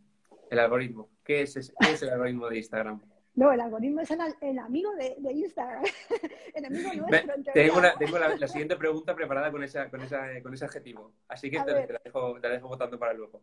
[0.50, 1.10] el algoritmo.
[1.24, 3.00] ¿Qué es, el algoritmo de Instagram?
[3.34, 5.84] No, el algoritmo es el, amigo de, Instagram.
[6.54, 7.34] el amigo nuestro.
[7.54, 11.12] tengo, la, siguiente pregunta preparada con, esa, con, ese adjetivo.
[11.28, 13.42] Así que te, la dejo, te, dejo, votando para luego.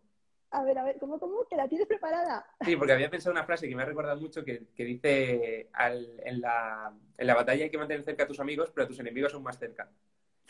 [0.51, 1.45] A ver, a ver, ¿cómo, cómo?
[1.45, 2.45] ¿Te la tienes preparada?
[2.61, 6.93] Sí, porque había pensado una frase que me ha recordado mucho que, dice en, la,
[7.17, 9.43] en la batalla hay que mantener cerca a tus amigos, pero a tus enemigos son
[9.43, 9.89] más cerca.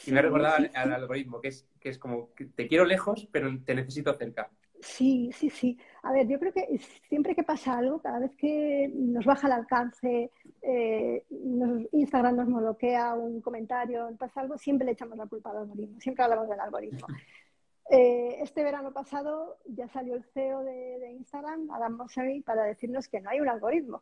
[0.06, 3.28] Y me ha recordado al, algoritmo, que es, que es como, que te quiero lejos,
[3.32, 4.52] pero te necesito cerca.
[4.82, 5.78] Sí, sí, sí.
[6.04, 9.54] A ver, yo creo que siempre que pasa algo, cada vez que nos baja el
[9.54, 10.32] alcance,
[10.62, 11.26] eh,
[11.92, 16.24] Instagram nos bloquea un comentario, pasa algo, siempre le echamos la culpa al algoritmo, siempre
[16.24, 17.08] hablamos del algoritmo.
[17.92, 23.22] Eh, este verano pasado ya salió el CEO de, Instagram, Adam Mosseri, para decirnos que
[23.22, 24.02] no hay un algoritmo,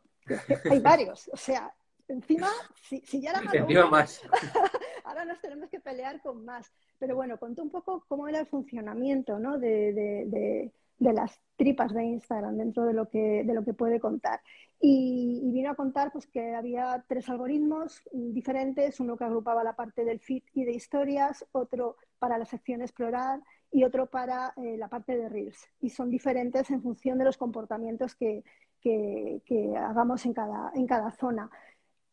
[0.70, 1.28] hay varios.
[1.34, 1.70] O sea,
[2.08, 2.48] encima,
[2.82, 4.22] si, ya era malo, más.
[5.04, 6.72] ahora nos tenemos que pelear con más.
[6.98, 9.58] Pero bueno, contó un poco cómo era el funcionamiento ¿no?
[9.58, 14.40] de, las tripas de Instagram dentro de lo que, de lo que puede contar.
[14.80, 20.04] Y, vino a contar pues, que había tres algoritmos diferentes, uno que agrupaba la parte
[20.04, 23.40] del feed y de historias, otro para la sección explorar
[23.70, 25.68] y otro para eh, la parte de Reels.
[25.80, 28.44] Y son diferentes en función de los comportamientos que,
[28.80, 31.50] que, que hagamos en cada, en cada zona.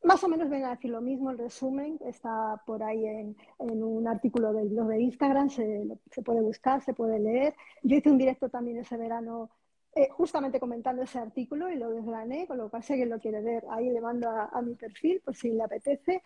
[0.04, 4.08] Más o menos viene a decir lo mismo, el resumen está por ahí en, un
[4.08, 5.88] artículo del blog de Instagram, se,
[6.26, 7.56] puede buscar, se puede leer.
[7.84, 9.52] Yo hice un directo también ese verano
[9.94, 13.42] eh, justamente comentando ese artículo y lo desgrané, con lo cual si alguien lo quiere
[13.42, 16.24] ver, ahí le mando a, mi perfil por si le apetece.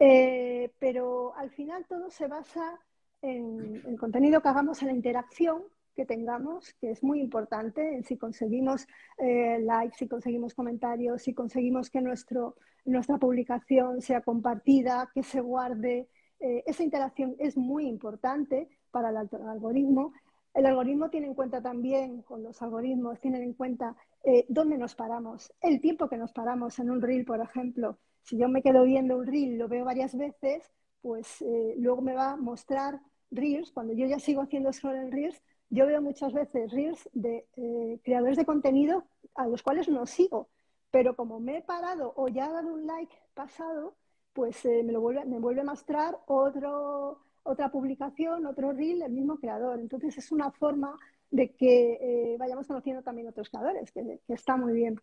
[0.00, 2.80] Eh, pero al final todo se basa
[3.20, 5.62] en el contenido que hagamos en la interacción
[5.94, 8.86] que tengamos, que es muy importante, si conseguimos
[9.18, 15.40] eh, likes, si conseguimos comentarios, si conseguimos que nuestro, nuestra publicación sea compartida, que se
[15.40, 16.08] guarde.
[16.40, 20.12] Eh, esa interacción es muy importante para el algoritmo.
[20.54, 24.94] El algoritmo tiene en cuenta también, con los algoritmos, tienen en cuenta eh, dónde nos
[24.94, 27.98] paramos, el tiempo que nos paramos en un reel, por ejemplo.
[28.22, 31.44] Si yo me quedo viendo un reel, lo veo varias veces, pues
[31.78, 33.00] luego me va a mostrar
[33.32, 35.42] reels, cuando yo ya sigo haciendo scroll en reels,
[35.72, 39.04] yo veo muchas veces reels de eh, creadores de contenido
[39.34, 40.48] a los cuales no sigo,
[40.90, 43.94] pero como me he parado o ya he dado un like pasado,
[44.34, 49.12] pues eh, me, lo vuelve, me vuelve a mostrar otro, otra publicación, otro reel del
[49.12, 49.80] mismo creador.
[49.80, 50.98] Entonces es una forma
[51.30, 55.00] de que eh, vayamos conociendo también otros creadores, que, está muy bien.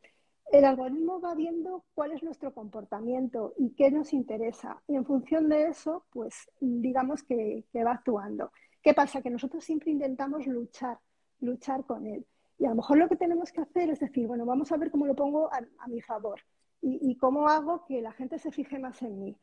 [0.52, 4.82] El algoritmo va viendo cuál es nuestro comportamiento y qué nos interesa.
[4.88, 8.52] Y en función de eso, pues digamos que, va actuando.
[8.82, 9.22] ¿Qué pasa?
[9.22, 11.00] Que nosotros siempre intentamos luchar,
[11.42, 12.26] luchar con él.
[12.58, 14.92] Y a lo mejor lo que tenemos que hacer es decir, bueno, vamos a ver
[14.92, 16.42] cómo lo pongo a, mi favor
[16.82, 19.38] y, cómo hago que la gente se fije más en mí.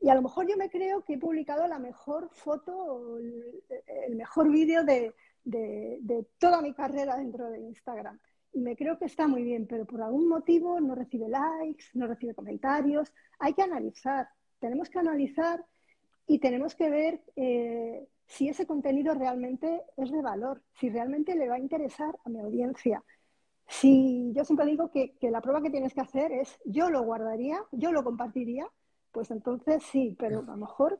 [0.00, 4.50] Y a lo mejor yo me creo que he publicado la mejor foto, el mejor
[4.50, 5.14] vídeo de,
[5.44, 8.18] de, toda mi carrera dentro de Instagram.
[8.52, 12.06] Y me creo que está muy bien, pero por algún motivo no recibe likes, no
[12.06, 13.12] recibe comentarios.
[13.38, 15.64] Hay que analizar, tenemos que analizar
[16.26, 21.50] y tenemos que ver eh, si ese contenido realmente es de valor, si realmente le
[21.50, 23.04] va a interesar a mi audiencia.
[23.68, 27.02] Si yo siempre digo que, que la prueba que tienes que hacer es yo lo
[27.02, 28.66] guardaría, yo lo compartiría,
[29.10, 30.98] pues entonces sí, pero a lo mejor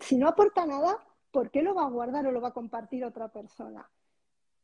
[0.00, 3.06] si no aporta nada, ¿por qué lo va a guardar o lo va a compartir
[3.06, 3.88] otra persona?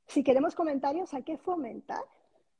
[0.07, 2.05] Si queremos comentarios, hay que fomentar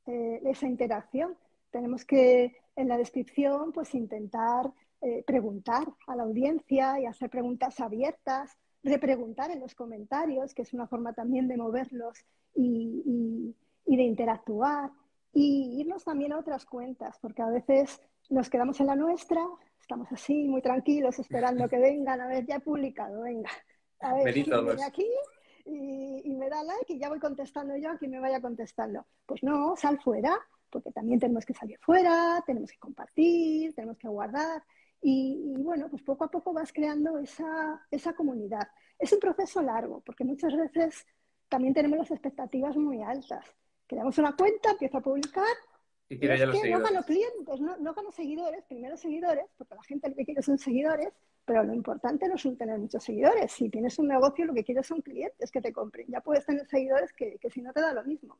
[0.07, 1.37] eh, esa interacción.
[1.69, 7.79] Tenemos que en la descripción pues intentar eh, preguntar a la audiencia y hacer preguntas
[7.79, 12.19] abiertas, repreguntar en los comentarios, que es una forma también de moverlos
[12.55, 14.91] y, y de interactuar,
[15.33, 19.41] y irnos también a otras cuentas, porque a veces nos quedamos en la nuestra,
[19.79, 23.49] estamos así muy tranquilos esperando que vengan, a ver, ya he publicado, venga,
[23.99, 25.09] a ver, viene aquí
[25.65, 29.05] y, me da like y ya voy contestando yo a quien me vaya contestando.
[29.25, 30.37] Pues no, sal fuera,
[30.69, 34.63] porque también tenemos que salir fuera, tenemos que compartir, tenemos que guardar.
[35.05, 38.67] Y, bueno, pues poco a poco vas creando esa, esa comunidad.
[38.97, 41.05] Es un proceso largo, porque muchas veces
[41.49, 43.45] también tenemos las expectativas muy altas.
[43.85, 45.55] Creamos una cuenta, empiezo a publicar,
[46.09, 50.15] y que no gano clientes, no, no, gano seguidores, primero seguidores, porque la gente lo
[50.15, 51.09] que quiere son seguidores,
[51.45, 53.51] pero lo importante no es tener muchos seguidores.
[53.51, 56.07] Si tienes un negocio, lo que quieres son clientes que te compren.
[56.09, 58.37] Ya puedes tener seguidores que, si no te da lo mismo.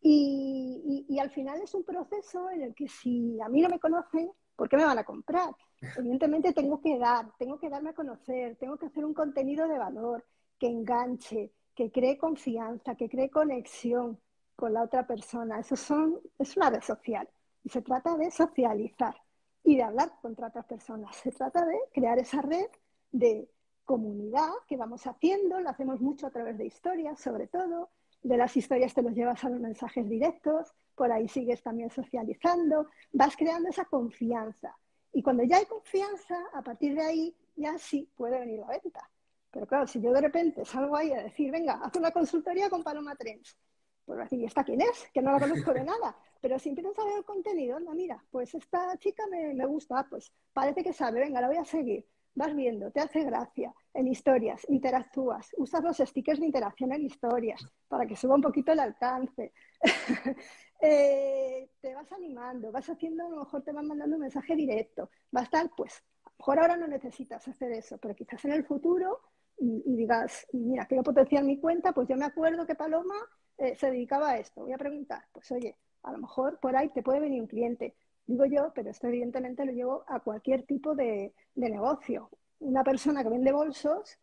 [0.00, 3.80] Y, y, al final es un proceso en el que si a mí no me
[3.80, 5.54] conocen, ¿por qué me van a comprar?
[5.96, 9.78] Evidentemente tengo que dar, tengo que darme a conocer, tengo que hacer un contenido de
[9.78, 10.26] valor
[10.58, 14.18] que enganche, que cree confianza, que cree conexión
[14.56, 15.60] con la otra persona.
[15.60, 17.28] Eso son, es una red social
[17.62, 19.14] y se trata de socializar
[19.62, 21.14] y de hablar con otras personas.
[21.14, 22.66] Se trata de crear esa red
[23.12, 23.48] de
[23.84, 27.90] comunidad que vamos haciendo, lo hacemos mucho a través de historias, sobre todo.
[28.24, 32.88] De las historias te los llevas a los mensajes directos, por ahí sigues también socializando,
[33.12, 34.76] vas creando esa confianza.
[35.12, 39.08] Y cuando ya hay confianza, a partir de ahí ya sí puede venir la venta.
[39.50, 42.82] Pero claro, si yo de repente salgo ahí a decir, venga, haz una consultoría con
[42.82, 43.56] Paloma Trends,
[44.04, 45.08] pues decir, ¿y esta quién es?
[45.12, 46.16] Que no la conozco de nada.
[46.40, 50.06] Pero si empiezas a ver el contenido, no, mira, pues esta chica me, me gusta,
[50.08, 52.06] pues parece que sabe, venga, la voy a seguir.
[52.34, 57.66] Vas viendo, te hace gracia en historias, interactúas, usas los stickers de interacción en historias
[57.88, 59.52] para que suba un poquito el alcance.
[60.80, 65.10] Eh, te vas animando, vas haciendo, a lo mejor te van mandando un mensaje directo,
[65.36, 68.52] va a estar, pues, a lo mejor ahora no necesitas hacer eso, pero quizás en
[68.52, 69.20] el futuro
[69.58, 73.16] y, y digas, mira, quiero potenciar mi cuenta, pues yo me acuerdo que Paloma
[73.58, 74.62] eh, se dedicaba a esto.
[74.62, 77.96] Voy a preguntar, pues oye, a lo mejor por ahí te puede venir un cliente.
[78.26, 82.30] Digo yo, pero esto evidentemente lo llevo a cualquier tipo de, negocio.
[82.60, 84.18] Una persona que vende bolsos,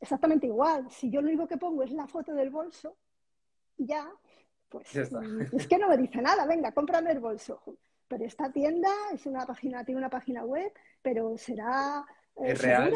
[0.00, 0.90] exactamente igual.
[0.90, 2.96] Si yo lo único que pongo es la foto del bolso,
[3.76, 4.10] ya,
[4.68, 5.10] pues es
[5.68, 7.60] que no me dice nada, venga, cómprame el bolso.
[8.08, 12.94] Pero esta tienda es una página, tiene una página web, pero será eh, real,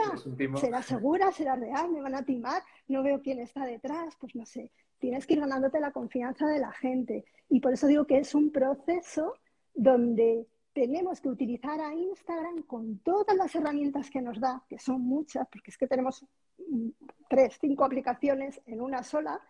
[0.57, 4.47] será segura, será real, me van a timar, no veo quién está detrás, pues no
[4.47, 4.71] sé.
[4.99, 7.25] Tienes que ir ganándote la confianza de la gente.
[7.49, 9.35] Y por eso digo que es un proceso
[9.75, 15.03] donde tenemos que utilizar a Instagram con todas las herramientas que nos da, que son
[15.03, 16.25] muchas, porque es que tenemos
[16.69, 16.89] mm,
[17.29, 19.41] tres, cinco aplicaciones en una sola,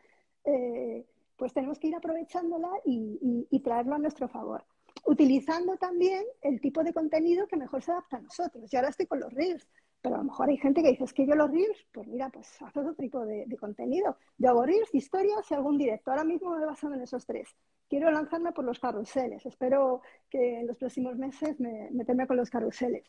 [0.44, 1.06] eh,
[1.42, 4.64] pues tenemos que ir aprovechándola y, y, traerlo a nuestro favor.
[5.06, 8.70] Utilizando también el tipo de contenido que mejor se adapta a nosotros.
[8.70, 9.66] Yo ahora estoy con los Reels.
[10.00, 12.28] Pero a lo mejor hay gente que dice, es que yo los reels, pues mira,
[12.30, 14.16] pues haz otro tipo de, contenido.
[14.38, 16.12] Yo hago reels, historias y algún directo.
[16.12, 17.56] Ahora mismo me he basado en esos tres.
[17.88, 19.44] Quiero lanzarme por los carruseles.
[19.44, 23.04] Espero que en los próximos meses me meterme con los carruseles.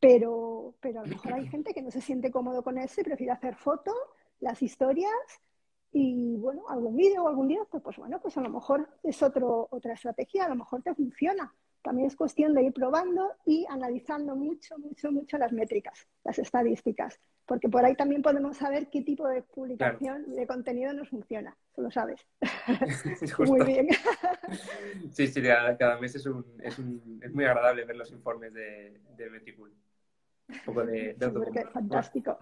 [0.00, 3.04] Pero, pero a lo mejor hay gente que no se siente cómodo con eso y
[3.04, 3.94] prefiere hacer fotos,
[4.40, 5.12] las historias
[5.98, 7.80] y, bueno, algún vídeo o algún directo.
[7.80, 11.54] Pues bueno, pues a lo mejor es otro, otra estrategia, a lo mejor te funciona.
[11.80, 17.18] También es cuestión de ir probando y analizando mucho, mucho, mucho las métricas, las estadísticas,
[17.46, 21.56] porque por ahí también podemos saber qué tipo de publicación de contenido nos funciona.
[21.74, 22.20] Tú lo sabes.
[23.46, 23.88] muy bien.
[25.12, 29.00] sí, sí, cada mes es, un, es, un, es, muy agradable ver los informes de,
[29.16, 29.72] de Metricool.
[30.50, 32.38] Un poco de, de Fantástico.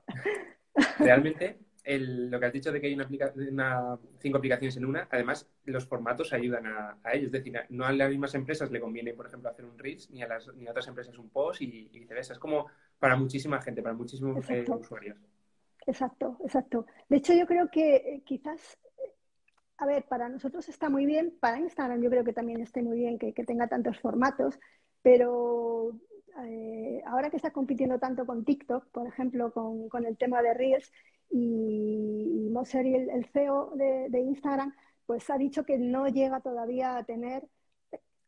[0.99, 5.87] Realmente, lo que has dicho de que hay una, cinco aplicaciones en una, además los
[5.87, 7.27] formatos ayudan a, ellos.
[7.27, 10.23] Es decir, no a las mismas empresas le conviene, por ejemplo, hacer un Reels, ni
[10.23, 12.33] a, las, ni a otras empresas un post y, viceversa.
[12.33, 12.67] Es como
[12.99, 15.19] para muchísima gente, para muchísimos eh, usuarios.
[15.87, 16.87] Exacto, exacto.
[17.09, 19.13] De hecho, yo creo que eh, quizás, eh,
[19.77, 22.99] a ver, para nosotros está muy bien, para Instagram yo creo que también esté muy
[22.99, 24.59] bien que, tenga tantos formatos,
[25.03, 25.93] pero
[27.07, 30.91] ahora que está compitiendo tanto con TikTok, por ejemplo, con, con el tema de Reels,
[31.31, 34.75] y, Moser, el, CEO de, Instagram,
[35.07, 37.49] pues ha dicho que no llega todavía a tener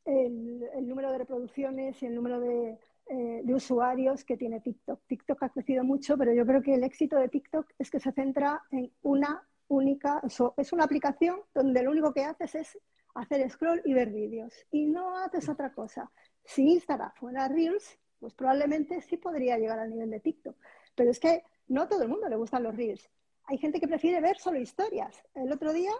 [0.04, 2.78] el, número de reproducciones y el número de,
[3.08, 5.00] eh, de, usuarios que tiene TikTok.
[5.06, 8.12] TikTok ha crecido mucho, pero yo creo que el éxito de TikTok es que se
[8.12, 10.22] centra en una única,
[10.56, 12.78] es una aplicación donde lo único que haces es
[13.14, 16.10] hacer scroll y ver vídeos y no haces otra cosa.
[16.44, 20.56] Si Instagram fuera Reels, pues probablemente sí podría llegar al nivel de TikTok.
[20.94, 23.08] Pero es que no a todo el mundo le gustan los reels.
[23.48, 25.22] Hay gente que prefiere ver solo historias.
[25.34, 25.92] El otro día,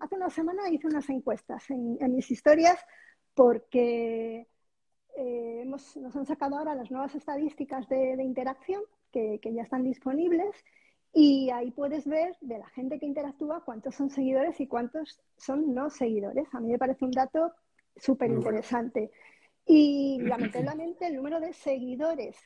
[0.00, 2.78] hace una semana, hice unas encuestas en, mis historias
[3.34, 4.46] porque
[5.16, 10.54] eh, nos han sacado ahora las nuevas estadísticas de, interacción que, ya están disponibles
[11.14, 15.74] y ahí puedes ver de la gente que interactúa cuántos son seguidores y cuántos son
[15.74, 16.46] no seguidores.
[16.52, 17.52] A mí me parece un dato
[17.96, 19.10] súper interesante.
[19.64, 22.36] Y lamentablemente el número de seguidores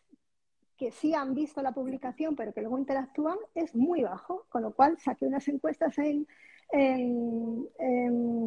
[0.76, 4.72] que sí han visto la publicación pero que luego interactúan es muy bajo, con lo
[4.72, 6.26] cual saqué unas encuestas en,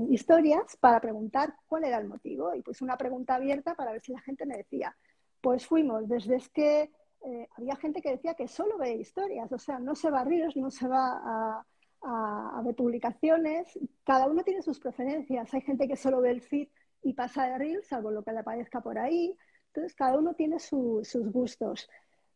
[0.09, 4.11] historias para preguntar cuál era el motivo y pues una pregunta abierta para ver si
[4.11, 4.93] la gente me decía,
[5.39, 6.91] pues fuimos desde es que
[7.25, 10.23] eh, había gente que decía que solo ve historias, o sea, no se va a
[10.25, 11.63] Reels, no se va
[12.01, 16.67] a, ver publicaciones, cada uno tiene sus preferencias, hay gente que solo ve el feed
[17.03, 19.35] y pasa de Reels, salvo lo que le aparezca por ahí,
[19.67, 21.89] entonces cada uno tiene sus gustos.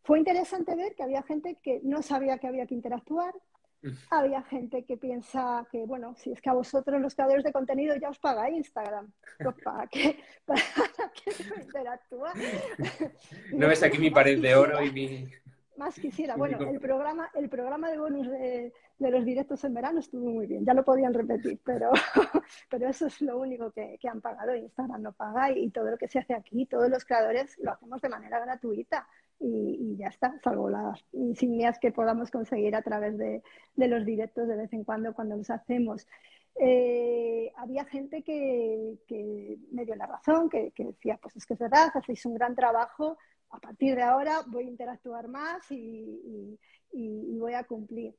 [0.04, 3.34] Fue interesante ver que había gente que no sabía que había que interactuar,
[4.10, 7.96] había gente que piensa que, bueno, si es que a vosotros los creadores de contenido
[7.96, 10.62] ya os paga Instagram, pues ¿para qué, para
[11.14, 12.34] qué interactúa?
[13.54, 15.30] No ves aquí mi pared de oro y mi...
[15.76, 16.36] Más quisiera.
[16.36, 20.64] Bueno, el programa, el programa de bonus de, los directos en verano estuvo muy bien.
[20.64, 21.92] Ya lo podían repetir, pero,
[22.70, 24.56] pero eso es lo único que, que han pagado.
[24.56, 28.02] Instagram no paga y todo lo que se hace aquí, todos los creadores lo hacemos
[28.02, 29.08] de manera gratuita
[29.40, 33.42] y, ya está, salvo las insignias que podamos conseguir a través de,
[33.76, 36.08] los directos de vez en cuando cuando los hacemos.
[36.60, 38.98] Eh, había gente que,
[39.72, 43.18] me dio la razón, que, decía, pues es que es verdad, hacéis un gran trabajo,
[43.50, 46.58] a partir de ahora voy a interactuar más y,
[46.92, 48.16] voy a cumplir.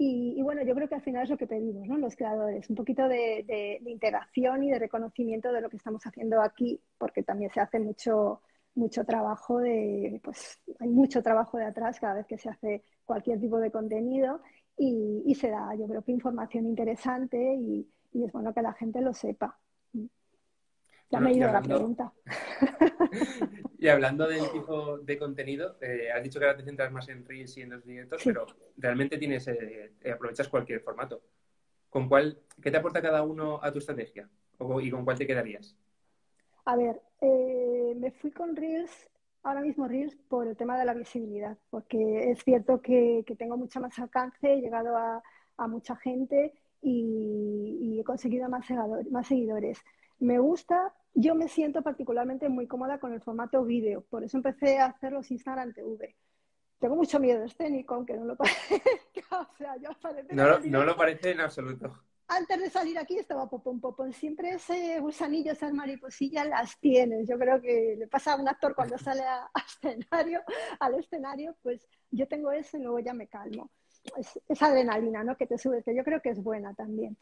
[0.00, 1.98] Y, bueno, yo creo que al final es lo que pedimos, ¿no?
[1.98, 3.44] Los creadores, un poquito de,
[3.82, 7.80] de, interacción y de reconocimiento de lo que estamos haciendo aquí, porque también se hace
[7.80, 8.40] mucho,
[8.78, 13.40] mucho trabajo de, pues hay mucho trabajo de atrás cada vez que se hace cualquier
[13.40, 14.40] tipo de contenido
[14.76, 19.12] y, se da, yo creo que información interesante y, es bueno que la gente lo
[19.12, 19.58] sepa.
[21.10, 22.12] Ya me he ido la pregunta.
[23.78, 27.24] y hablando del tipo de contenido, eh, has dicho que ahora te centras más en
[27.24, 31.22] Reels y en los directos, pero realmente tienes, eh, eh, aprovechas cualquier formato.
[31.88, 34.28] ¿Con cuál, ¿Qué te aporta cada uno a tu estrategia?
[34.82, 35.76] ¿Y con cuál te quedarías?
[36.68, 37.67] A ver, eh,
[37.98, 38.90] me fui con Reels,
[39.42, 43.80] ahora mismo Reels, por el tema de la visibilidad, porque es cierto que, tengo mucho
[43.80, 45.22] más alcance, he llegado a,
[45.68, 48.66] mucha gente y, he conseguido más,
[49.10, 49.80] más seguidores.
[50.20, 54.78] Me gusta, yo me siento particularmente muy cómoda con el formato vídeo, por eso empecé
[54.78, 56.16] a hacer los Instagram TV.
[56.78, 59.40] Tengo mucho miedo escénico, aunque no lo parezca.
[59.40, 59.90] O sea, yo
[60.30, 61.92] no, no lo parece en absoluto
[62.28, 64.12] antes de salir aquí estaba popón, popón.
[64.12, 67.26] Siempre ese gusanillo, esas mariposillas las tienes.
[67.26, 70.42] Yo creo que le pasa a un actor cuando sale a, escenario,
[70.78, 73.70] al escenario, pues yo tengo eso y luego ya me calmo.
[74.16, 75.36] Es, esa adrenalina, ¿no?
[75.36, 77.16] Que te sube, que yo creo que es buena también.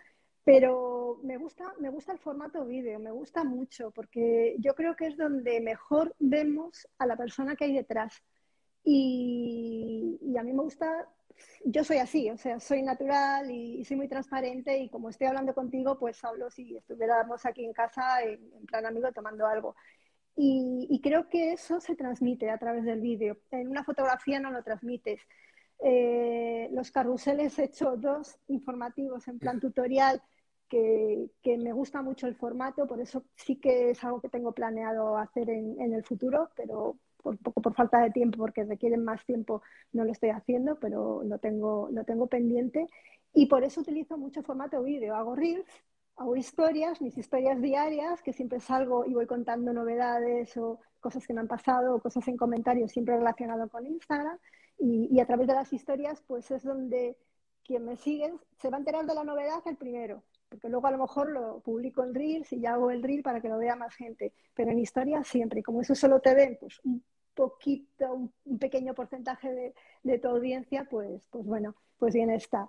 [0.44, 5.06] Pero me gusta, me gusta el formato vídeo, me gusta mucho, porque yo creo que
[5.06, 8.22] es donde mejor vemos a la persona que hay detrás.
[8.84, 11.08] Y, y a mí me gusta
[11.64, 15.54] yo soy así, o sea, soy natural y, soy muy transparente y como estoy hablando
[15.54, 19.76] contigo, pues hablo si estuviéramos aquí en casa en, plan amigo tomando algo.
[20.36, 23.38] Y, creo que eso se transmite a través del vídeo.
[23.50, 25.20] En una fotografía no lo transmites.
[25.82, 30.22] Eh, los carruseles he hecho dos informativos en plan tutorial
[30.68, 35.16] que, me gusta mucho el formato, por eso sí que es algo que tengo planeado
[35.16, 36.98] hacer en, en el futuro, pero
[37.30, 39.62] un poco por falta de tiempo, porque requieren más tiempo,
[39.92, 42.86] no lo estoy haciendo, pero lo tengo, lo tengo pendiente.
[43.32, 45.14] Y por eso utilizo mucho formato vídeo.
[45.14, 45.68] Hago reels,
[46.16, 51.34] hago historias, mis historias diarias, que siempre salgo y voy contando novedades o cosas que
[51.34, 54.38] me han pasado o cosas en comentarios siempre relacionado con Instagram.
[54.78, 57.16] Y, y, a través de las historias, pues es donde
[57.62, 60.22] quien me sigue se va a enterar de la novedad el primero.
[60.48, 63.40] Porque luego a lo mejor lo publico en Reels y ya hago el Reel para
[63.40, 64.32] que lo vea más gente.
[64.54, 65.60] Pero en historias siempre.
[65.60, 67.02] Y como eso solo te ven, pues un
[67.36, 72.68] poquito, un, pequeño porcentaje de, de, tu audiencia, pues, pues bueno, pues bien está.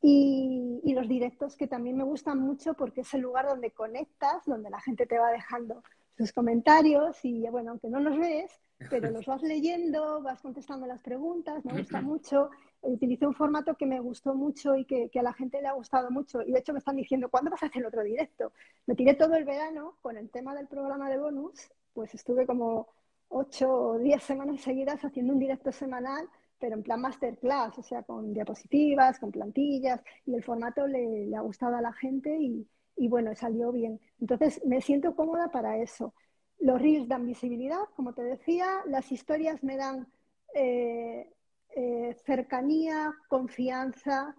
[0.00, 4.44] Y, y, los directos que también me gustan mucho porque es el lugar donde conectas,
[4.46, 5.82] donde la gente te va dejando
[6.16, 8.50] sus comentarios y bueno, aunque no los ves,
[8.90, 12.50] pero los vas leyendo, vas contestando las preguntas, me gusta mucho.
[12.80, 15.72] Utilicé un formato que me gustó mucho y que, que, a la gente le ha
[15.72, 16.42] gustado mucho.
[16.42, 18.52] Y de hecho me están diciendo, ¿cuándo vas a hacer otro directo?
[18.86, 22.88] Me tiré todo el verano con el tema del programa de bonus, pues estuve como
[23.32, 26.28] ocho o diez semanas seguidas haciendo un directo semanal
[26.62, 31.36] pero en plan masterclass, o sea, con diapositivas, con plantillas, y el formato le, le
[31.36, 32.64] ha gustado a la gente y,
[32.96, 34.00] y, bueno, salió bien.
[34.20, 36.14] Entonces, me siento cómoda para eso.
[36.60, 40.06] Los reels dan visibilidad, como te decía, las historias me dan
[40.54, 41.32] eh,
[41.74, 44.36] eh, cercanía, confianza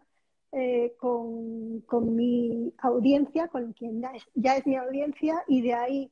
[0.54, 5.74] eh, con, con, mi audiencia, con quien ya es, ya es mi audiencia, y de
[5.74, 6.12] ahí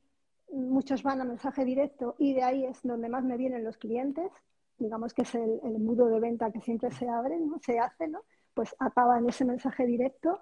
[0.52, 4.30] muchos van a mensaje directo y de ahí es donde más me vienen los clientes
[4.78, 7.58] digamos que es el, el mudo de venta que siempre se abre, ¿no?
[7.60, 8.20] se hace, ¿no?
[8.54, 10.40] pues acaba en ese mensaje directo.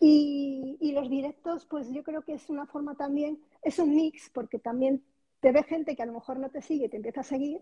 [0.00, 4.30] Y, y, los directos, pues yo creo que es una forma también, es un mix,
[4.30, 5.04] porque también
[5.40, 7.60] te ve gente que a lo mejor no te sigue, te empieza a seguir,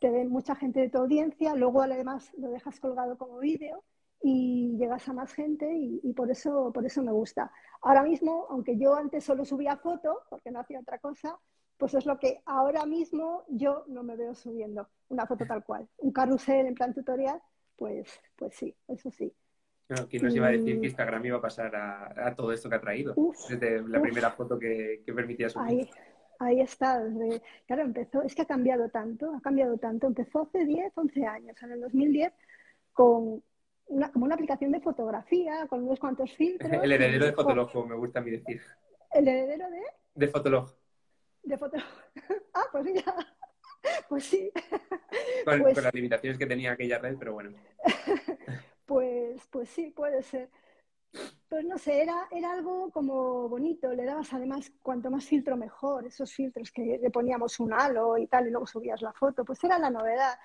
[0.00, 3.84] te ve mucha gente de tu audiencia, luego además lo dejas colgado como vídeo
[4.22, 7.50] y llegas a más gente y, y, por, eso, por eso me gusta.
[7.82, 11.38] Ahora mismo, aunque yo antes solo subía foto, porque no hacía otra cosa,
[11.76, 15.88] pues es lo que ahora mismo yo no me veo subiendo, una foto tal cual.
[15.98, 17.42] Un carrusel en plan tutorial,
[17.76, 19.34] pues, pues sí, eso sí.
[19.88, 22.68] No, ¿Quién nos iba a decir que Instagram iba a pasar a, a todo esto
[22.68, 23.14] que ha traído?
[23.16, 24.02] Uf, desde la uf.
[24.02, 25.66] primera foto que, que permitía subir.
[25.68, 25.90] Ahí,
[26.38, 27.02] ahí está.
[27.02, 30.06] Desde, claro, empezó, es que ha cambiado tanto, ha cambiado tanto.
[30.06, 32.32] Empezó hace 10, 11 años, en el 2010,
[32.92, 33.42] con
[33.86, 36.70] una, como una aplicación de fotografía, con unos cuantos filtros.
[36.82, 38.60] el heredero de Fotolog, me gusta a mí decir.
[39.12, 39.82] ¿El heredero de?
[40.14, 40.72] De Fotolog
[41.42, 41.76] de foto.
[42.54, 43.14] ah, pues mira.
[44.08, 44.52] Pues sí.
[45.44, 45.74] Con, pues...
[45.74, 47.58] con, las limitaciones que tenía aquella red, pero bueno.
[48.86, 50.50] pues, pues sí, puede ser.
[51.48, 53.92] Pues no sé, era, era algo como bonito.
[53.92, 56.06] Le dabas además, cuanto más filtro mejor.
[56.06, 59.44] Esos filtros que le poníamos un halo y tal, y luego subías la foto.
[59.44, 60.38] Pues era la novedad.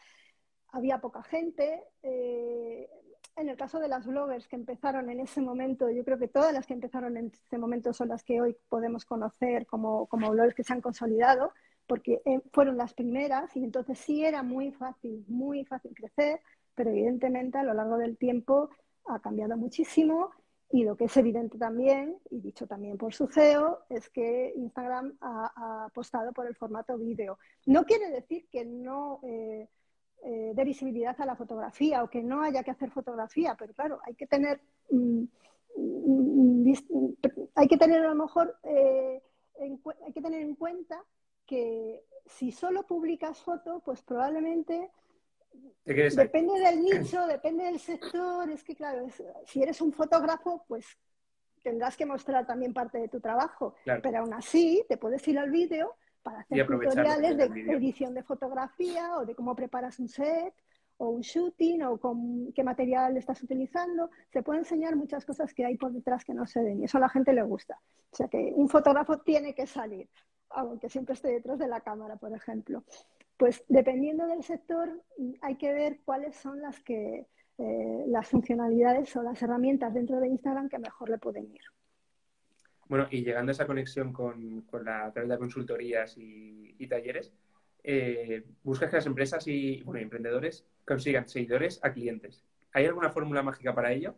[0.69, 1.83] Había poca gente.
[2.01, 2.89] Eh,
[3.37, 6.51] en el caso de las bloggers que empezaron en ese momento, yo creo que todas
[6.53, 10.63] las que empezaron en ese momento son las que hoy podemos conocer como, bloggers que
[10.63, 11.53] se han consolidado,
[11.85, 16.41] porque eh, fueron las primeras y entonces sí era muy fácil, muy fácil crecer,
[16.73, 18.69] pero evidentemente a lo largo del tiempo
[19.05, 20.31] ha cambiado muchísimo
[20.69, 25.15] y lo que es evidente también, y dicho también por su CEO, es que Instagram
[25.21, 27.37] ha, ha apostado por el formato vídeo.
[27.67, 29.19] No quiere decir que no...
[29.23, 29.69] Eh,
[30.23, 33.99] eh, de visibilidad a la fotografía o que no haya que hacer fotografía, pero claro,
[34.03, 34.59] hay que tener,
[34.89, 35.23] mm,
[35.77, 36.73] mm, mm,
[37.55, 39.21] hay que tener a lo mejor, eh,
[39.59, 41.01] en, hay que tener en cuenta
[41.45, 44.91] que si solo publicas foto, pues probablemente
[45.85, 50.85] depende del nicho, depende del sector, es que claro, es, si eres un fotógrafo, pues
[51.63, 54.01] tendrás que mostrar también parte de tu trabajo, claro.
[54.01, 55.95] pero aún así te puedes ir al vídeo
[56.27, 60.53] para hacer tutoriales de edición de fotografía o de cómo preparas un set
[60.97, 64.09] o un shooting o con qué material estás utilizando.
[64.33, 66.97] Se puede enseñar muchas cosas que hay por detrás que no se ven y eso
[66.97, 67.79] a la gente le gusta.
[68.11, 70.09] O sea que un fotógrafo tiene que salir,
[70.49, 72.83] aunque siempre esté detrás de la cámara, por ejemplo.
[73.37, 75.01] Pues dependiendo del sector
[75.41, 80.27] hay que ver cuáles son las que eh, las funcionalidades o las herramientas dentro de
[80.27, 81.61] Instagram que mejor le pueden ir.
[82.89, 87.33] Bueno, y llegando a esa conexión con, con la, a través de consultorías y, talleres,
[87.83, 92.45] eh, buscas que las empresas y bueno, emprendedores consigan seguidores a clientes.
[92.71, 94.15] ¿Hay alguna fórmula mágica para ello?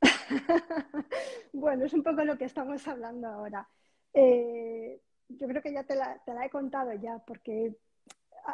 [1.52, 3.68] bueno, es un poco lo que estamos hablando ahora.
[4.12, 7.76] Eh, yo creo que ya te la, te la, he contado ya, porque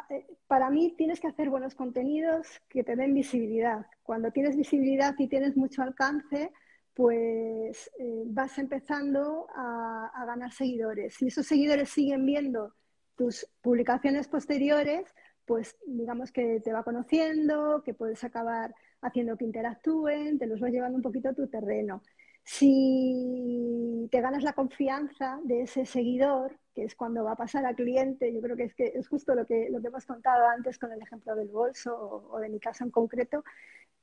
[0.09, 3.87] eh, para mí tienes que hacer buenos contenidos que te den visibilidad.
[4.03, 6.51] Cuando tienes visibilidad y tienes mucho alcance,
[6.97, 11.13] pues eh, vas empezando a, a, ganar seguidores.
[11.13, 12.73] Si esos seguidores siguen viendo
[13.15, 15.13] tus publicaciones posteriores,
[15.45, 18.73] pues digamos que te va conociendo, que puedes acabar
[19.03, 22.01] haciendo que interactúen, te los vas llevando un poquito a tu terreno.
[22.43, 27.75] Si te ganas la confianza de ese seguidor, que es cuando va a pasar al
[27.75, 30.79] cliente, yo creo que es, que es justo lo que, lo que hemos contado antes
[30.79, 33.43] con el ejemplo del bolso o, o de mi caso en concreto,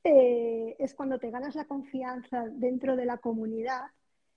[0.04, 3.86] eh, es cuando te ganas la confianza dentro de la comunidad,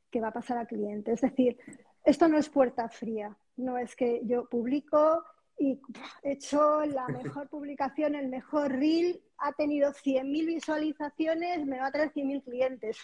[0.09, 1.11] que va a pasar al cliente.
[1.11, 1.57] Es decir,
[2.03, 5.23] esto no es puerta fría, no es que yo publico
[5.59, 5.81] y
[6.23, 11.91] he hecho la mejor publicación, el mejor reel, ha tenido 100.000 visualizaciones, me va a
[11.91, 12.97] traer 100.000 clientes.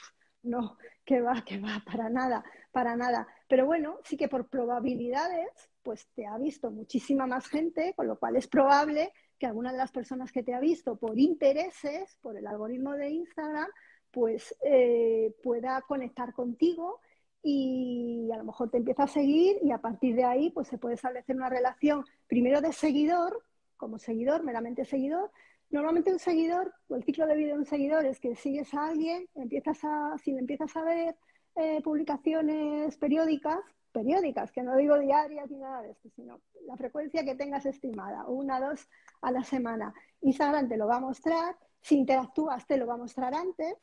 [0.43, 3.27] No, que va, que va, para nada, para nada.
[3.47, 8.17] Pero bueno, sí que por probabilidades, pues te ha visto muchísima más gente, con lo
[8.17, 9.13] cual es probable
[9.43, 13.09] que alguna de las personas que te ha visto por intereses, por el algoritmo de
[13.09, 13.67] Instagram,
[14.09, 17.01] pues eh, pueda conectar contigo
[17.41, 20.77] y a lo mejor te empieza a seguir y a partir de ahí pues se
[20.77, 23.43] puede establecer una relación primero de seguidor,
[23.75, 25.29] como seguidor, meramente seguidor.
[25.69, 28.87] Normalmente un seguidor, o el ciclo de vida de un seguidor es que sigues a
[28.87, 31.17] alguien, empiezas a, si le empiezas a ver
[31.57, 33.59] eh, publicaciones periódicas,
[33.93, 38.25] periódicas, que no digo diarias ni nada de esto, sino la frecuencia que tengas estimada,
[38.27, 38.89] una, dos
[39.21, 39.93] a la semana.
[40.21, 43.77] Instagram te lo va a mostrar, si interactúas te lo va a mostrar antes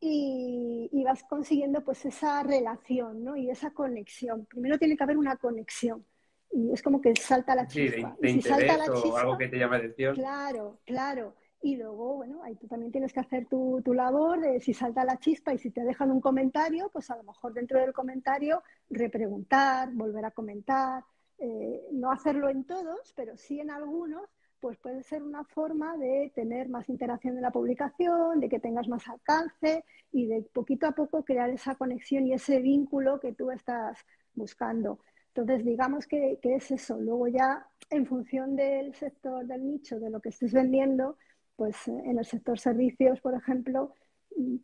[0.00, 3.36] y, vas consiguiendo pues esa relación ¿no?
[3.36, 4.46] y esa conexión.
[4.46, 6.06] Primero tiene que haber una conexión
[6.50, 8.16] y es como que salta la chispa.
[8.22, 10.14] Sí, de, salta la o algo que te llama atención.
[10.14, 11.34] Claro, claro.
[11.64, 15.02] Y luego, bueno, ahí tú también tienes que hacer tu, tu, labor de si salta
[15.02, 18.62] la chispa y si te dejan un comentario, pues a lo mejor dentro del comentario
[18.90, 21.02] repreguntar, volver a comentar,
[21.38, 24.28] eh, no hacerlo en todos, pero sí en algunos,
[24.60, 28.86] pues puede ser una forma de tener más interacción en la publicación, de que tengas
[28.86, 33.50] más alcance y de poquito a poco crear esa conexión y ese vínculo que tú
[33.50, 33.96] estás
[34.34, 34.98] buscando.
[35.34, 37.00] Entonces, digamos que, es eso.
[37.00, 41.16] Luego ya, en función del sector, del nicho, de lo que estés vendiendo,
[41.56, 43.94] pues eh, en el sector servicios, por ejemplo,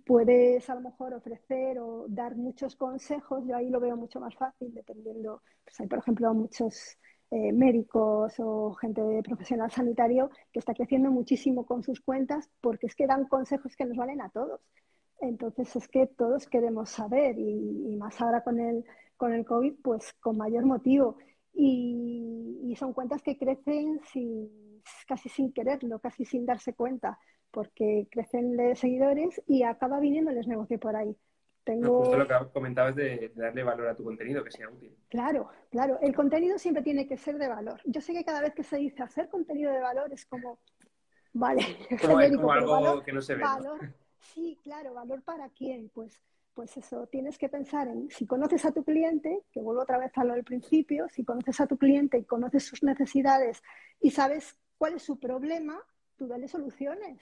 [0.04, 3.44] puedes a lo mejor ofrecer o dar muchos consejos.
[3.46, 5.42] Yo ahí lo veo mucho más fácil, dependiendo.
[5.64, 6.98] Pues hay, por ejemplo, muchos
[7.30, 12.96] eh, médicos o gente profesional sanitario que está creciendo muchísimo con sus cuentas porque es
[12.96, 14.60] que dan consejos que nos valen a todos.
[15.20, 18.84] Entonces es que todos queremos saber y, más ahora con el,
[19.16, 21.18] con el COVID, pues con mayor motivo.
[21.52, 24.48] Y, son cuentas que crecen sin,
[25.06, 27.18] casi sin quererlo, casi sin darse cuenta,
[27.50, 31.16] porque crecen de seguidores y acaba viniéndoles negocio por ahí.
[31.64, 32.00] Tengo...
[32.00, 34.96] justo lo que comentabas de, darle valor a tu contenido, que sea útil.
[35.08, 35.98] Claro, claro.
[36.00, 37.80] El contenido siempre tiene que ser de valor.
[37.84, 40.58] Yo sé que cada vez que se dice hacer contenido de valor es como,
[41.32, 41.62] vale,
[42.00, 42.18] como,
[42.50, 43.42] algo que no se ve.
[43.42, 45.90] Valor, sí, claro, valor para quién.
[45.90, 46.22] Pues,
[46.54, 50.16] pues eso, tienes que pensar en si conoces a tu cliente, que vuelvo otra vez
[50.16, 53.62] a lo del principio, si conoces a tu cliente y conoces sus necesidades
[54.00, 55.78] y sabes cuál es su problema,
[56.16, 57.20] tú dale soluciones.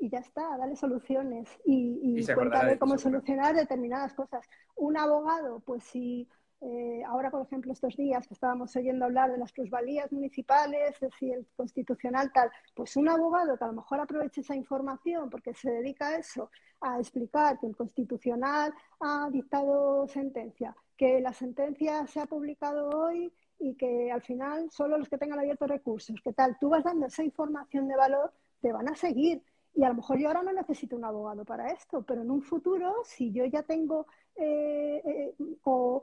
[0.00, 1.48] Y ya está, dale soluciones.
[1.64, 4.44] Y, cuéntale cómo solucionar determinadas cosas.
[4.74, 6.28] Un abogado, pues si
[6.60, 11.08] eh, ahora, por ejemplo, estos días que estábamos oyendo hablar de las plusvalías municipales, de
[11.16, 15.54] si el constitucional tal, pues un abogado que a lo mejor aproveche esa información porque
[15.54, 22.08] se dedica a eso, a explicar que el constitucional ha dictado sentencia, que la sentencia
[22.08, 26.32] se ha publicado hoy y que al final solo los que tengan abiertos recursos, que
[26.32, 29.42] tal, tú vas dando esa información de valor, te van a seguir.
[29.74, 32.42] Y a lo mejor yo ahora no necesito un abogado para esto, pero en un
[32.42, 35.34] futuro, si yo ya tengo eh, eh,
[35.64, 36.02] o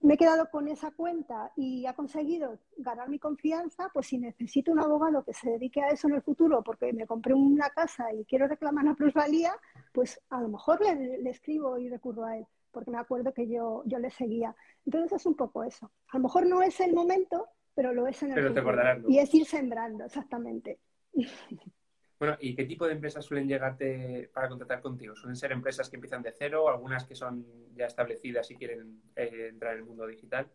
[0.00, 4.72] me he quedado con esa cuenta y ha conseguido ganar mi confianza, pues si necesito
[4.72, 8.12] un abogado que se dedique a eso en el futuro porque me compré una casa
[8.12, 9.52] y quiero reclamar una plusvalía,
[9.92, 13.82] pues a lo mejor le, escribo y recurro a él, porque me acuerdo que yo,
[13.86, 14.54] yo le seguía.
[14.84, 15.90] Entonces es un poco eso.
[16.08, 19.08] A lo mejor no es el momento, pero lo es en el futuro.
[19.08, 20.78] y es ir sembrando, exactamente.
[22.18, 25.14] Bueno, ¿y qué tipo de empresas suelen llegarte para contratar contigo?
[25.14, 27.46] ¿Suelen ser empresas que empiezan de cero, algunas que son
[27.76, 30.50] ya establecidas y quieren eh, entrar en el mundo digital?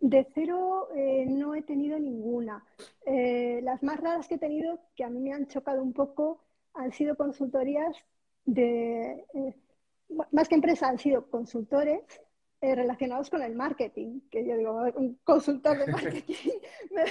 [0.00, 2.64] De cero eh, no he tenido ninguna.
[3.04, 6.42] Eh, las más raras que he tenido, que a mí me han chocado un poco,
[6.72, 7.94] han sido consultorías
[8.46, 9.26] de,
[10.30, 12.02] más que empresas, han sido consultores
[12.60, 16.34] relacionados con el marketing, que yo digo, un consultor de marketing
[16.92, 17.04] me,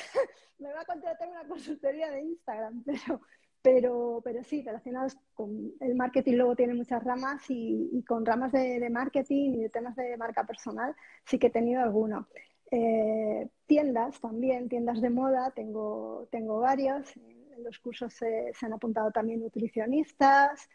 [0.60, 3.22] me va a contratar una consultoría de Instagram, pero
[3.62, 8.90] pero, pero sí, relacionados con el marketing luego tiene muchas ramas y, con ramas de,
[8.90, 10.96] marketing y de temas de marca personal
[11.26, 12.28] sí que he tenido alguno.
[12.72, 17.16] Eh, tiendas también, tiendas de moda, tengo, tengo varios.
[17.18, 20.68] En los cursos se, han apuntado también nutricionistas,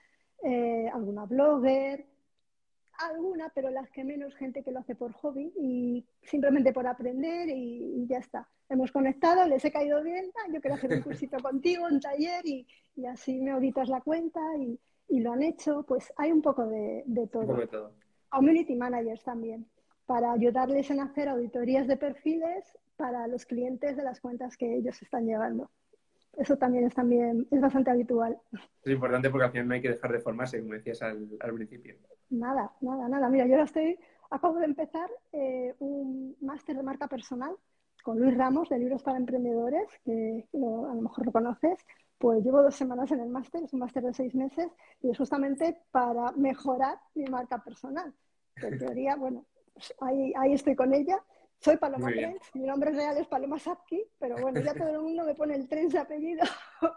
[0.45, 2.07] eh, alguna blogger,
[2.99, 7.49] alguna, pero las que menos gente que lo hace por hobby y simplemente por aprender
[7.49, 8.49] y, ya está.
[8.69, 12.45] Hemos conectado, les he caído bien, ah, yo quiero hacer un cursito contigo, un taller
[12.47, 12.67] y,
[13.07, 14.79] así me auditas la cuenta y,
[15.21, 15.85] lo han hecho.
[15.85, 17.67] Pues hay un poco de, todo.
[17.69, 17.93] todo.
[18.29, 19.67] Community managers también,
[20.05, 22.65] para ayudarles en hacer auditorías de perfiles
[22.97, 25.71] para los clientes de las cuentas que ellos están llevando
[26.37, 28.39] eso también es, también, es bastante habitual.
[28.85, 31.97] Es importante porque al final no hay que dejar de formarse, como decías al, principio.
[32.31, 33.29] Nada, nada, nada.
[33.29, 33.99] Mira, yo ahora estoy
[34.31, 37.55] acabo de empezar eh, un máster de marca personal
[38.03, 41.79] con Luis Ramos de Libros para Emprendedores, que a lo mejor lo conoces.
[42.19, 44.71] Pues llevo dos semanas en el máster, es un máster de seis meses
[45.03, 48.15] y es justamente para mejorar mi marca personal.
[48.57, 51.23] En teoría, bueno, pues ahí, ahí estoy con ella
[51.59, 55.25] soy Paloma Trens, mi nombre real es Paloma Sapki, pero bueno, ya todo el mundo
[55.25, 56.45] me pone el Trens de apellido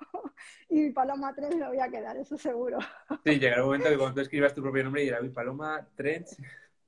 [0.88, 2.78] y Paloma Trens me voy a quedar, eso seguro.
[3.26, 6.38] Sí, llegará un momento que cuando tú escribas tu propio nombre y dirás, Paloma Trens.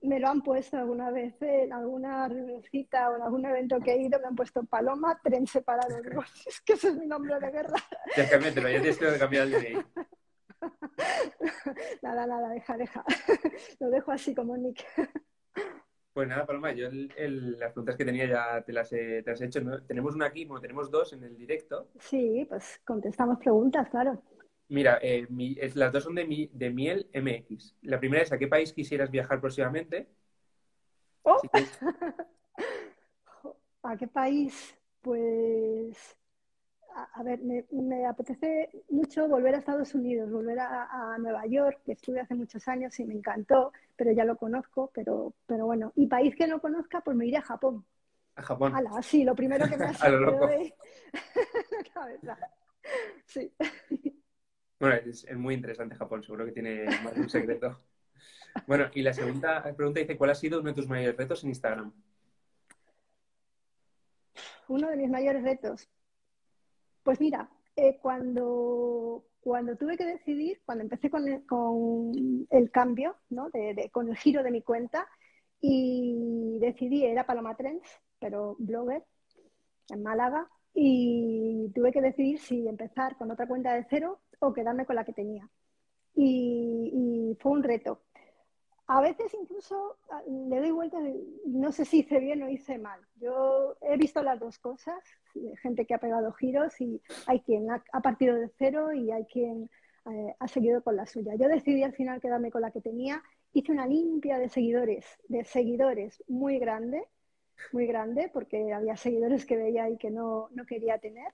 [0.01, 2.27] Me lo han puesto alguna vez en alguna
[2.71, 5.95] cita o en algún evento que he ido, me han puesto Paloma Trens separado.
[6.47, 7.77] es que ese es mi nombre de guerra.
[8.17, 9.85] Ya cámbiatelo, ya tienes que cambiar el DNI.
[12.01, 13.03] nada, nada, deja, deja.
[13.79, 14.85] Lo dejo así como Nick.
[16.13, 19.61] Pues nada, Paloma, yo las preguntas que tenía ya te las, he, has hecho.
[19.87, 21.87] Tenemos una aquí, bueno, tenemos dos en el directo.
[21.99, 24.21] Sí, pues contestamos preguntas, claro.
[24.67, 25.25] Mira, eh,
[25.75, 27.75] las dos son de, de Miel MX.
[27.83, 30.09] La primera es, ¿a qué país quisieras viajar próximamente?
[31.23, 31.39] Oh.
[33.83, 34.77] ¿A qué país?
[35.01, 36.17] Pues
[37.13, 42.19] a, ver, me, apetece mucho volver a Estados Unidos, volver a, Nueva York, que estuve
[42.19, 45.91] hace muchos años y me encantó, pero ya lo conozco, pero, pero bueno.
[45.95, 47.85] Y país que no conozca, pues me iré a Japón.
[48.35, 48.73] A Japón.
[49.01, 50.73] sí, lo primero que me ha salido de
[51.71, 52.37] la cabeza.
[53.25, 53.53] Sí.
[54.79, 57.79] Bueno, es, muy interesante Japón, seguro que tiene más de un secreto.
[58.67, 61.49] Bueno, y la segunda pregunta dice, ¿cuál ha sido uno de tus mayores retos en
[61.49, 61.93] Instagram?
[64.67, 65.89] Uno de mis mayores retos.
[67.03, 73.49] Pues mira, eh, cuando, cuando tuve que decidir, cuando empecé con el, cambio, ¿no?
[73.91, 75.07] con el giro de mi cuenta,
[75.59, 77.87] y decidí, era Paloma Trends,
[78.19, 79.03] pero blogger,
[79.89, 84.85] en Málaga, y tuve que decidir si empezar con otra cuenta de cero o quedarme
[84.85, 85.49] con la que tenía.
[86.15, 88.01] y fue un reto.
[88.91, 90.97] A veces incluso ah, le doy vuelta,
[91.45, 92.99] no sé si hice bien o hice mal.
[93.21, 95.01] Yo he visto las dos cosas,
[95.61, 99.69] gente que ha pegado giros y hay quien ha, partido de cero y hay quien
[100.11, 101.35] eh, ha seguido con la suya.
[101.35, 103.23] Yo decidí al final quedarme con la que tenía,
[103.53, 107.01] hice una limpia de seguidores, de seguidores muy grande,
[107.71, 111.31] muy grande, porque había seguidores que veía y que no, no quería tener,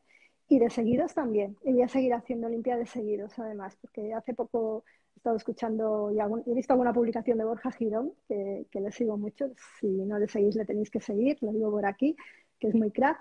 [0.48, 1.58] y de seguidos también.
[1.64, 4.84] Y voy a seguir haciendo limpia de seguidos, además, porque hace poco
[5.18, 9.50] he estado escuchando y he visto alguna publicación de Borja Girón, que, le sigo mucho.
[9.80, 12.16] Si no le seguís, le tenéis que seguir, lo digo por aquí,
[12.60, 13.18] que es muy crack.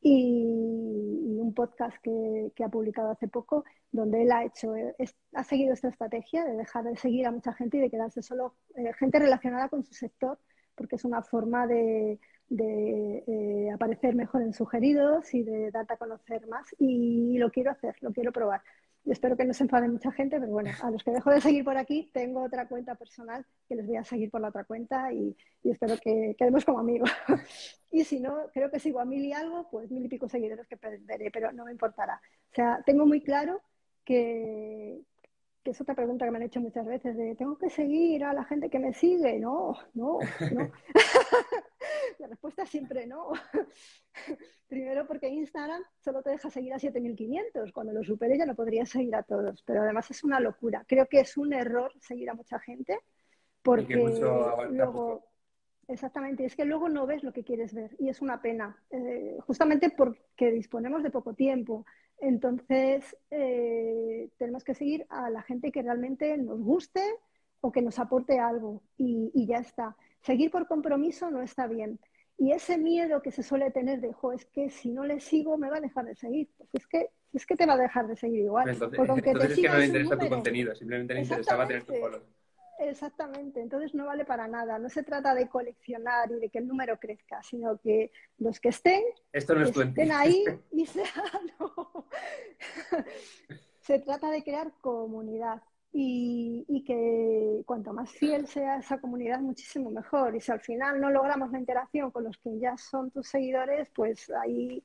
[0.00, 4.74] Y, un podcast que, ha publicado hace poco, donde él ha hecho,
[5.34, 8.54] ha seguido esta estrategia de dejar de seguir a mucha gente y de quedarse solo
[8.76, 10.38] eh, gente relacionada con su sector,
[10.76, 12.20] porque es una forma de,
[12.50, 16.66] eh, aparecer mejor en sugeridos y de darte a conocer más.
[16.78, 18.62] Y lo quiero hacer, lo quiero probar
[19.06, 21.64] espero que no se enfade mucha gente, pero bueno, a los que dejo de seguir
[21.64, 25.12] por aquí, tengo otra cuenta personal que les voy a seguir por la otra cuenta
[25.12, 27.10] y, espero que quedemos como amigos.
[27.90, 30.66] y si no, creo que sigo a mil y algo, pues mil y pico seguidores
[30.66, 32.20] que perderé, pero no me importará.
[32.50, 33.62] O sea, tengo muy claro
[34.04, 35.00] que,
[35.62, 38.32] que es otra pregunta que me han hecho muchas veces, de ¿tengo que seguir a
[38.32, 39.38] la gente que me sigue?
[39.38, 40.18] No, no,
[40.52, 40.72] no.
[42.18, 43.32] la respuesta es siempre no.
[44.68, 47.72] Primero porque Instagram solo te deja seguir a 7.500.
[47.72, 49.62] Cuando lo supere ya no podrías seguir a todos.
[49.62, 50.84] Pero además es una locura.
[50.86, 52.98] Creo que es un error seguir a mucha gente
[53.62, 55.24] porque luego...
[55.88, 59.36] Exactamente, es que luego no ves lo que quieres ver y es una pena, eh,
[59.40, 61.84] justamente porque disponemos de poco tiempo.
[62.20, 67.02] Entonces, eh, tenemos que seguir a la gente que realmente nos guste
[67.60, 69.96] o que nos aporte algo y, ya está.
[70.20, 71.98] Seguir por compromiso no está bien.
[72.36, 75.58] Y ese miedo que se suele tener de, jo, es que si no le sigo
[75.58, 76.48] me va a dejar de seguir.
[76.56, 78.68] Pues es que, es que te va a dejar de seguir igual.
[78.68, 82.22] Entonces, es que no le interesa tu contenido, simplemente le interesaba tener tu follow.
[82.80, 84.78] Exactamente, entonces no vale para nada.
[84.78, 88.70] No se trata de coleccionar y de que el número crezca, sino que los que
[88.70, 89.02] estén,
[89.32, 91.06] estén ahí y sean...
[93.80, 95.62] se trata de crear comunidad
[95.92, 100.34] y, que cuanto más fiel sea esa comunidad, muchísimo mejor.
[100.36, 103.88] Y si al final no logramos la interacción con los que ya son tus seguidores,
[103.94, 104.82] pues ahí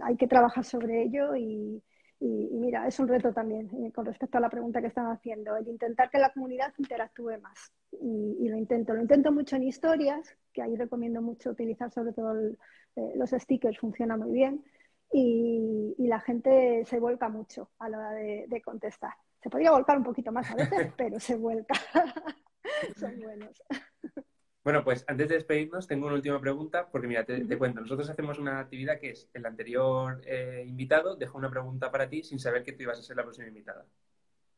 [0.00, 1.82] hay que trabajar sobre ello y,
[2.24, 5.56] y, mira, es un reto también eh, con respecto a la pregunta que están haciendo,
[5.56, 7.72] el intentar que la comunidad interactúe más.
[7.90, 8.94] Y, lo intento.
[8.94, 13.76] Lo intento mucho en historias, que ahí recomiendo mucho utilizar sobre todo eh, los stickers,
[13.76, 14.64] funciona muy bien.
[15.12, 19.14] Y, la gente se vuelca mucho a la hora de, de contestar.
[19.42, 21.74] Se podría volcar un poquito más a veces, pero se vuelca.
[23.00, 23.62] Son buenos.
[24.64, 28.38] Bueno, pues antes de despedirnos, tengo una última pregunta, porque mira, te, cuento, nosotros hacemos
[28.38, 32.62] una actividad que es el anterior eh, invitado dejó una pregunta para ti sin saber
[32.62, 33.84] que tú ibas a ser la próxima invitada.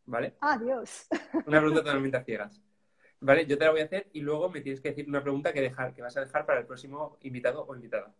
[0.06, 0.34] ¿Vale?
[0.40, 1.08] Adiós.
[1.46, 2.60] Una pregunta totalmente a ciegas.
[3.20, 5.50] Vale, yo te la voy a hacer y luego me tienes que decir una pregunta
[5.50, 8.14] que, dejar, que vas a dejar para el próximo invitado o invitada.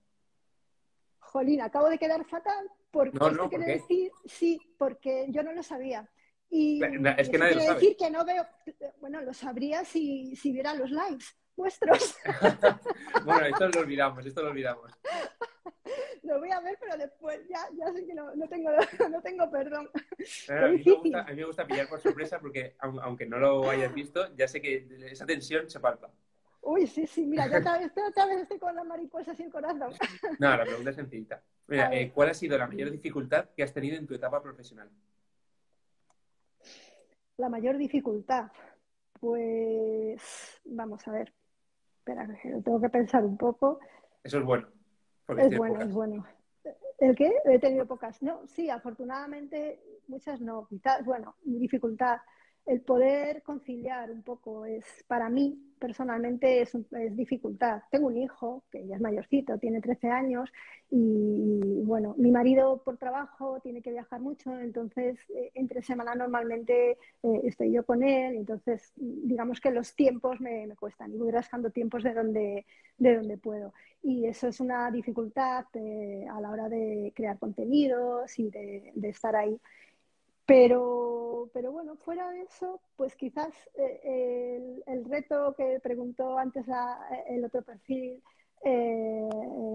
[1.18, 3.72] Jolín, acabo de quedar fatal porque No, no, ¿por quiere qué?
[3.72, 6.08] decir, sí, porque yo no lo sabía.
[6.48, 6.80] Y
[7.18, 7.74] es que nadie lo sabe.
[7.74, 8.46] decir que no veo,
[9.00, 11.26] bueno, lo sabría si, si viera los likes
[11.56, 12.16] vuestros.
[13.24, 14.90] Bueno, esto lo olvidamos, esto lo olvidamos.
[16.22, 18.70] lo voy a ver, pero después ya, ya sé que no, no tengo,
[19.10, 19.90] no tengo perdón.
[20.46, 23.26] Claro, a, mí me gusta, a mí me gusta pillar por sorpresa porque, aun- aunque
[23.26, 26.10] no lo hayas visto, ya sé que esa tensión se palpa.
[26.60, 29.50] Uy, sí, sí, mira, ya otra vez, otra vez estoy con las mariposas y el
[29.50, 29.92] corazón.
[30.38, 31.42] No, la pregunta es sencillita.
[31.66, 34.90] Mira, eh, ¿cuál ha sido la mayor dificultad que has tenido en tu etapa profesional?
[37.36, 38.50] La mayor dificultad,
[39.20, 40.22] pues
[40.64, 41.32] vamos a ver.
[42.04, 43.80] Espera, lo tengo que pensar un poco.
[44.22, 44.68] Eso es bueno.
[45.38, 45.88] Es bueno, pocas.
[45.88, 46.26] es bueno.
[46.98, 47.32] ¿El qué?
[47.46, 48.22] He tenido pocas.
[48.22, 50.66] No, sí, afortunadamente muchas no.
[50.68, 52.18] Quizás, bueno, mi dificultad.
[52.66, 57.82] El poder conciliar un poco es, para mí, personalmente, es, es dificultad.
[57.90, 60.50] Tengo un hijo que ya es mayorcito, tiene 13 años
[60.90, 66.92] y, bueno, mi marido por trabajo tiene que viajar mucho, entonces eh, entre semana normalmente
[67.22, 71.70] eh, estoy yo con él, entonces digamos que los tiempos me, cuestan y voy rascando
[71.70, 73.74] tiempos de donde, de donde puedo.
[74.02, 79.36] Y eso es una dificultad eh, a la hora de crear contenidos y de estar
[79.36, 79.60] ahí.
[80.46, 86.66] Pero, pero bueno, fuera de eso, pues quizás eh, el, el reto que preguntó antes
[86.66, 88.22] la- el otro perfil
[88.64, 89.28] eh,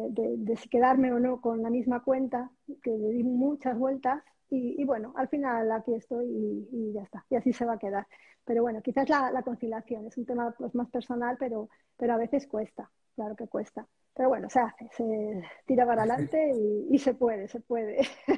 [0.09, 2.51] de, de si quedarme o no con la misma cuenta,
[2.83, 7.01] que le di muchas vueltas y, y bueno, al final aquí estoy y, y ya
[7.03, 8.07] está, y así se va a quedar.
[8.45, 12.17] Pero bueno, quizás la, la conciliación es un tema pues, más personal, pero, pero a
[12.17, 13.87] veces cuesta, claro que cuesta.
[14.15, 18.01] Pero bueno, se hace, se tira para adelante y, y se puede, se puede.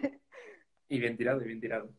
[0.89, 1.91] Y bien tirado, y bien tirado.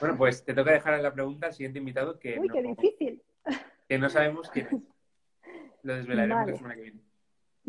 [0.00, 3.22] Bueno, pues te toca dejar la pregunta al siguiente invitado que, Uy, no, qué difícil.
[3.88, 4.72] que no sabemos quién es.
[5.82, 6.50] Lo desvelaremos Vale.
[6.52, 7.00] la semana que viene.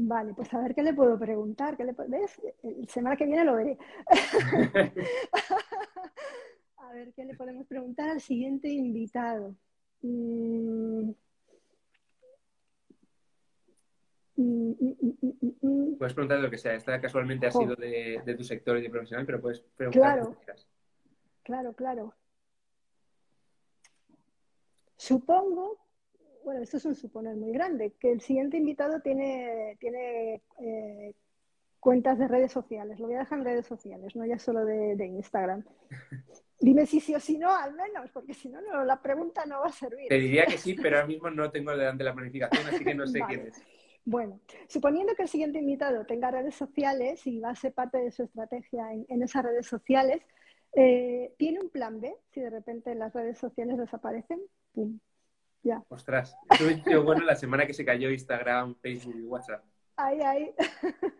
[0.01, 1.75] Vale, pues a ver qué le puedo preguntar.
[1.77, 2.41] ¿Qué le puedo- ¿Ves?
[2.63, 3.77] La semana que viene lo veré.
[6.77, 9.55] A ver qué le podemos preguntar al siguiente invitado.
[10.01, 11.11] Mm.
[14.37, 14.71] Mm,
[15.61, 15.97] mm.
[15.97, 16.73] Puedes preguntar lo que sea.
[16.73, 20.23] Esta casualmente ha sido de, de tu sector y de profesional, pero puedes preguntar Claro.
[20.25, 20.67] lo que quieras.
[21.49, 22.13] Claro, claro.
[24.95, 25.79] Supongo,
[26.43, 31.15] bueno, esto es un suponer muy grande, que el siguiente invitado tiene, tiene eh,
[31.79, 32.99] cuentas de redes sociales.
[32.99, 35.65] Lo voy a dejar en redes sociales, no ya solo de, de Instagram.
[36.59, 39.61] Dime si sí o si no, al menos, porque si no, no, la pregunta no
[39.61, 40.07] va a servir.
[40.07, 43.07] Te diría que sí, pero ahora mismo no tengo delante la planificación, así que no
[43.07, 43.33] sé Vale.
[43.33, 43.63] quién es.
[44.05, 48.11] Bueno, suponiendo que el siguiente invitado tenga redes sociales y va a ser parte de
[48.11, 50.21] su estrategia en, en esas redes sociales,
[50.73, 54.39] eh, ¿tiene un plan B si de repente las redes sociales desaparecen?
[54.73, 54.99] Pum,
[55.63, 55.83] ya.
[55.89, 56.35] Ostras,
[56.83, 59.63] sido bueno la semana que se cayó Instagram, Facebook y WhatsApp.
[59.97, 60.53] Ahí, ahí.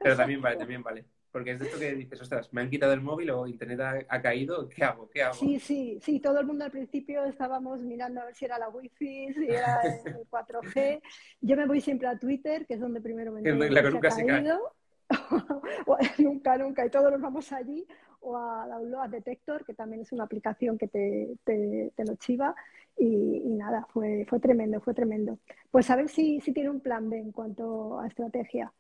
[0.02, 1.06] Pero también vale, también vale.
[1.32, 4.00] Porque es de esto que dices, ostras, me han quitado el móvil o internet ha,
[4.10, 5.08] ha caído, ¿qué hago?
[5.10, 5.36] ¿Qué hago?
[5.36, 8.70] Sí, sí, sí, todo el mundo al principio estábamos mirando a ver si era la
[8.70, 11.02] wifi, si era el 4G.
[11.42, 14.10] Yo me voy siempre a Twitter, que es donde primero me entero la que nunca
[14.10, 14.36] se ha cae.
[14.38, 14.74] caído.
[16.20, 17.88] Nunca, nunca, y todos nos vamos allí,
[18.22, 22.56] o a Download Detector, que también es una aplicación que te, te, te lo chiva,
[22.98, 25.40] y, y nada, fue, fue tremendo, fue tremendo.
[25.72, 28.74] Pues a ver si, si tiene un plan B en cuanto a estrategia.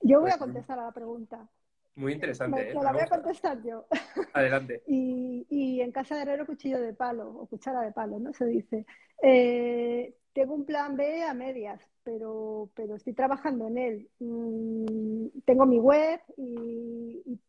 [0.00, 1.48] Yo voy Pues a contestar a la pregunta,
[1.94, 2.78] Muy interesante, me, ¿eh?
[2.82, 3.86] la voy a contestar yo.
[4.32, 4.82] Adelante.
[4.86, 8.32] Y, y en casa de herrero cuchillo de palo, o cuchara de palo, ¿no?
[8.32, 8.86] Se dice.
[9.22, 14.10] Eh, tengo un plan B a medias, pero, pero estoy trabajando en él.
[14.18, 17.40] Mm, tengo mi web y, y,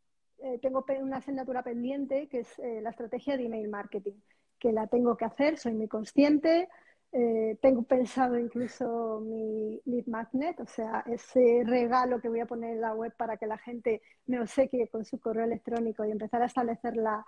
[0.44, 4.20] eh, tengo una asignatura pendiente que es eh, la estrategia de email marketing,
[4.60, 6.70] que la tengo que hacer, soy muy consciente.
[7.12, 12.72] Eh, tengo pensado incluso mi lead magnet, o sea, ese regalo que voy a poner
[12.72, 16.41] en la web para que la gente me obsequie con su correo electrónico y empezar
[16.41, 17.24] a establecer la,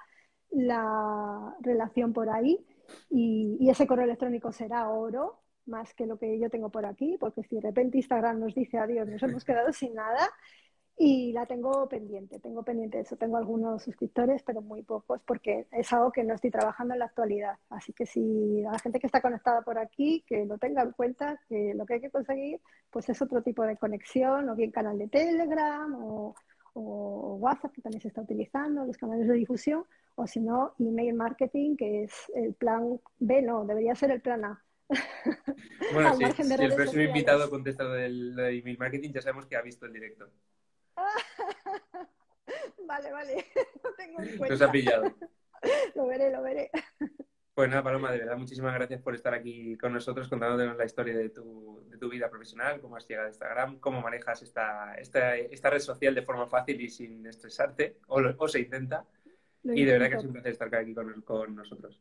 [0.49, 2.65] la relación por ahí.
[3.09, 7.17] Y, y ese correo electrónico será oro, más que lo que yo tengo por aquí,
[7.19, 10.29] porque si de repente Instagram nos dice adiós, nos hemos quedado sin nada.
[10.97, 13.17] Y la tengo pendiente, tengo pendiente eso.
[13.17, 17.05] Tengo algunos suscriptores, pero muy pocos, porque es algo que no estoy trabajando en la
[17.05, 17.57] actualidad.
[17.69, 20.91] Así que si a la gente que está conectada por aquí, que lo tenga en
[20.93, 24.71] cuenta, que lo que hay que conseguir, pues es otro tipo de conexión, o bien
[24.71, 26.33] canal de Telegram, o,
[26.73, 29.83] o WhatsApp, que también se está utilizando, los canales de difusión,
[30.15, 34.45] o si no, email marketing, que es el plan B, no, debería ser el plan
[34.45, 34.63] A.
[35.93, 39.57] Bueno, si, de el próximo invitado contesta lo del, de email marketing, ya sabemos que
[39.57, 40.29] ha visto el directo.
[42.87, 43.45] vale, vale,
[43.83, 45.13] lo tengo en Nos ha pillado.
[45.95, 46.69] Lo veré, lo veré.
[47.55, 51.17] Pues nada, Paloma, de verdad, muchísimas gracias por estar aquí con nosotros contándonos la historia
[51.17, 55.35] de tu, de tu vida profesional, cómo has llegado a Instagram, cómo manejas esta, esta,
[55.37, 59.07] esta red social de forma fácil y sin estresarte, o, o se intenta.
[59.63, 61.99] y de verdad que es un placer estar aquí con, con nosotros.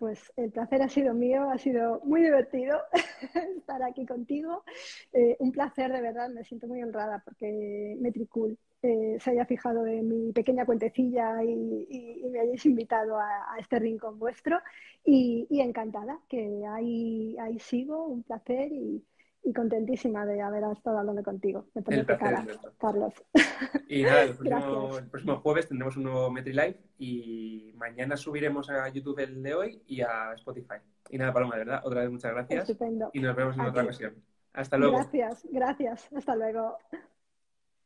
[0.00, 2.80] Pues el placer ha sido mío, ha sido muy divertido
[3.58, 4.64] estar aquí contigo.
[5.12, 9.86] Eh, un placer, de verdad, me siento muy honrada porque Metricool eh, se haya fijado
[9.86, 14.58] en mi pequeña cuentecilla y, me hayáis invitado a, este rincón vuestro.
[15.04, 19.04] Y, encantada, que ahí, ahí sigo, un placer y,
[19.42, 21.66] y contentísima de haber estado hablando contigo.
[21.74, 22.46] Me el cara,
[22.78, 23.14] Carlos.
[23.88, 29.42] Y nada, el próximo, jueves tendremos un nuevo MetriLive y mañana subiremos a YouTube el
[29.42, 30.76] de hoy y a Spotify.
[31.10, 32.68] Y nada, Paloma, de verdad, otra vez muchas gracias.
[32.68, 33.10] Estupendo.
[33.12, 34.14] Y nos vemos en otra ocasión.
[34.52, 34.96] Hasta luego.
[34.96, 36.08] Gracias, gracias.
[36.12, 36.76] Hasta luego.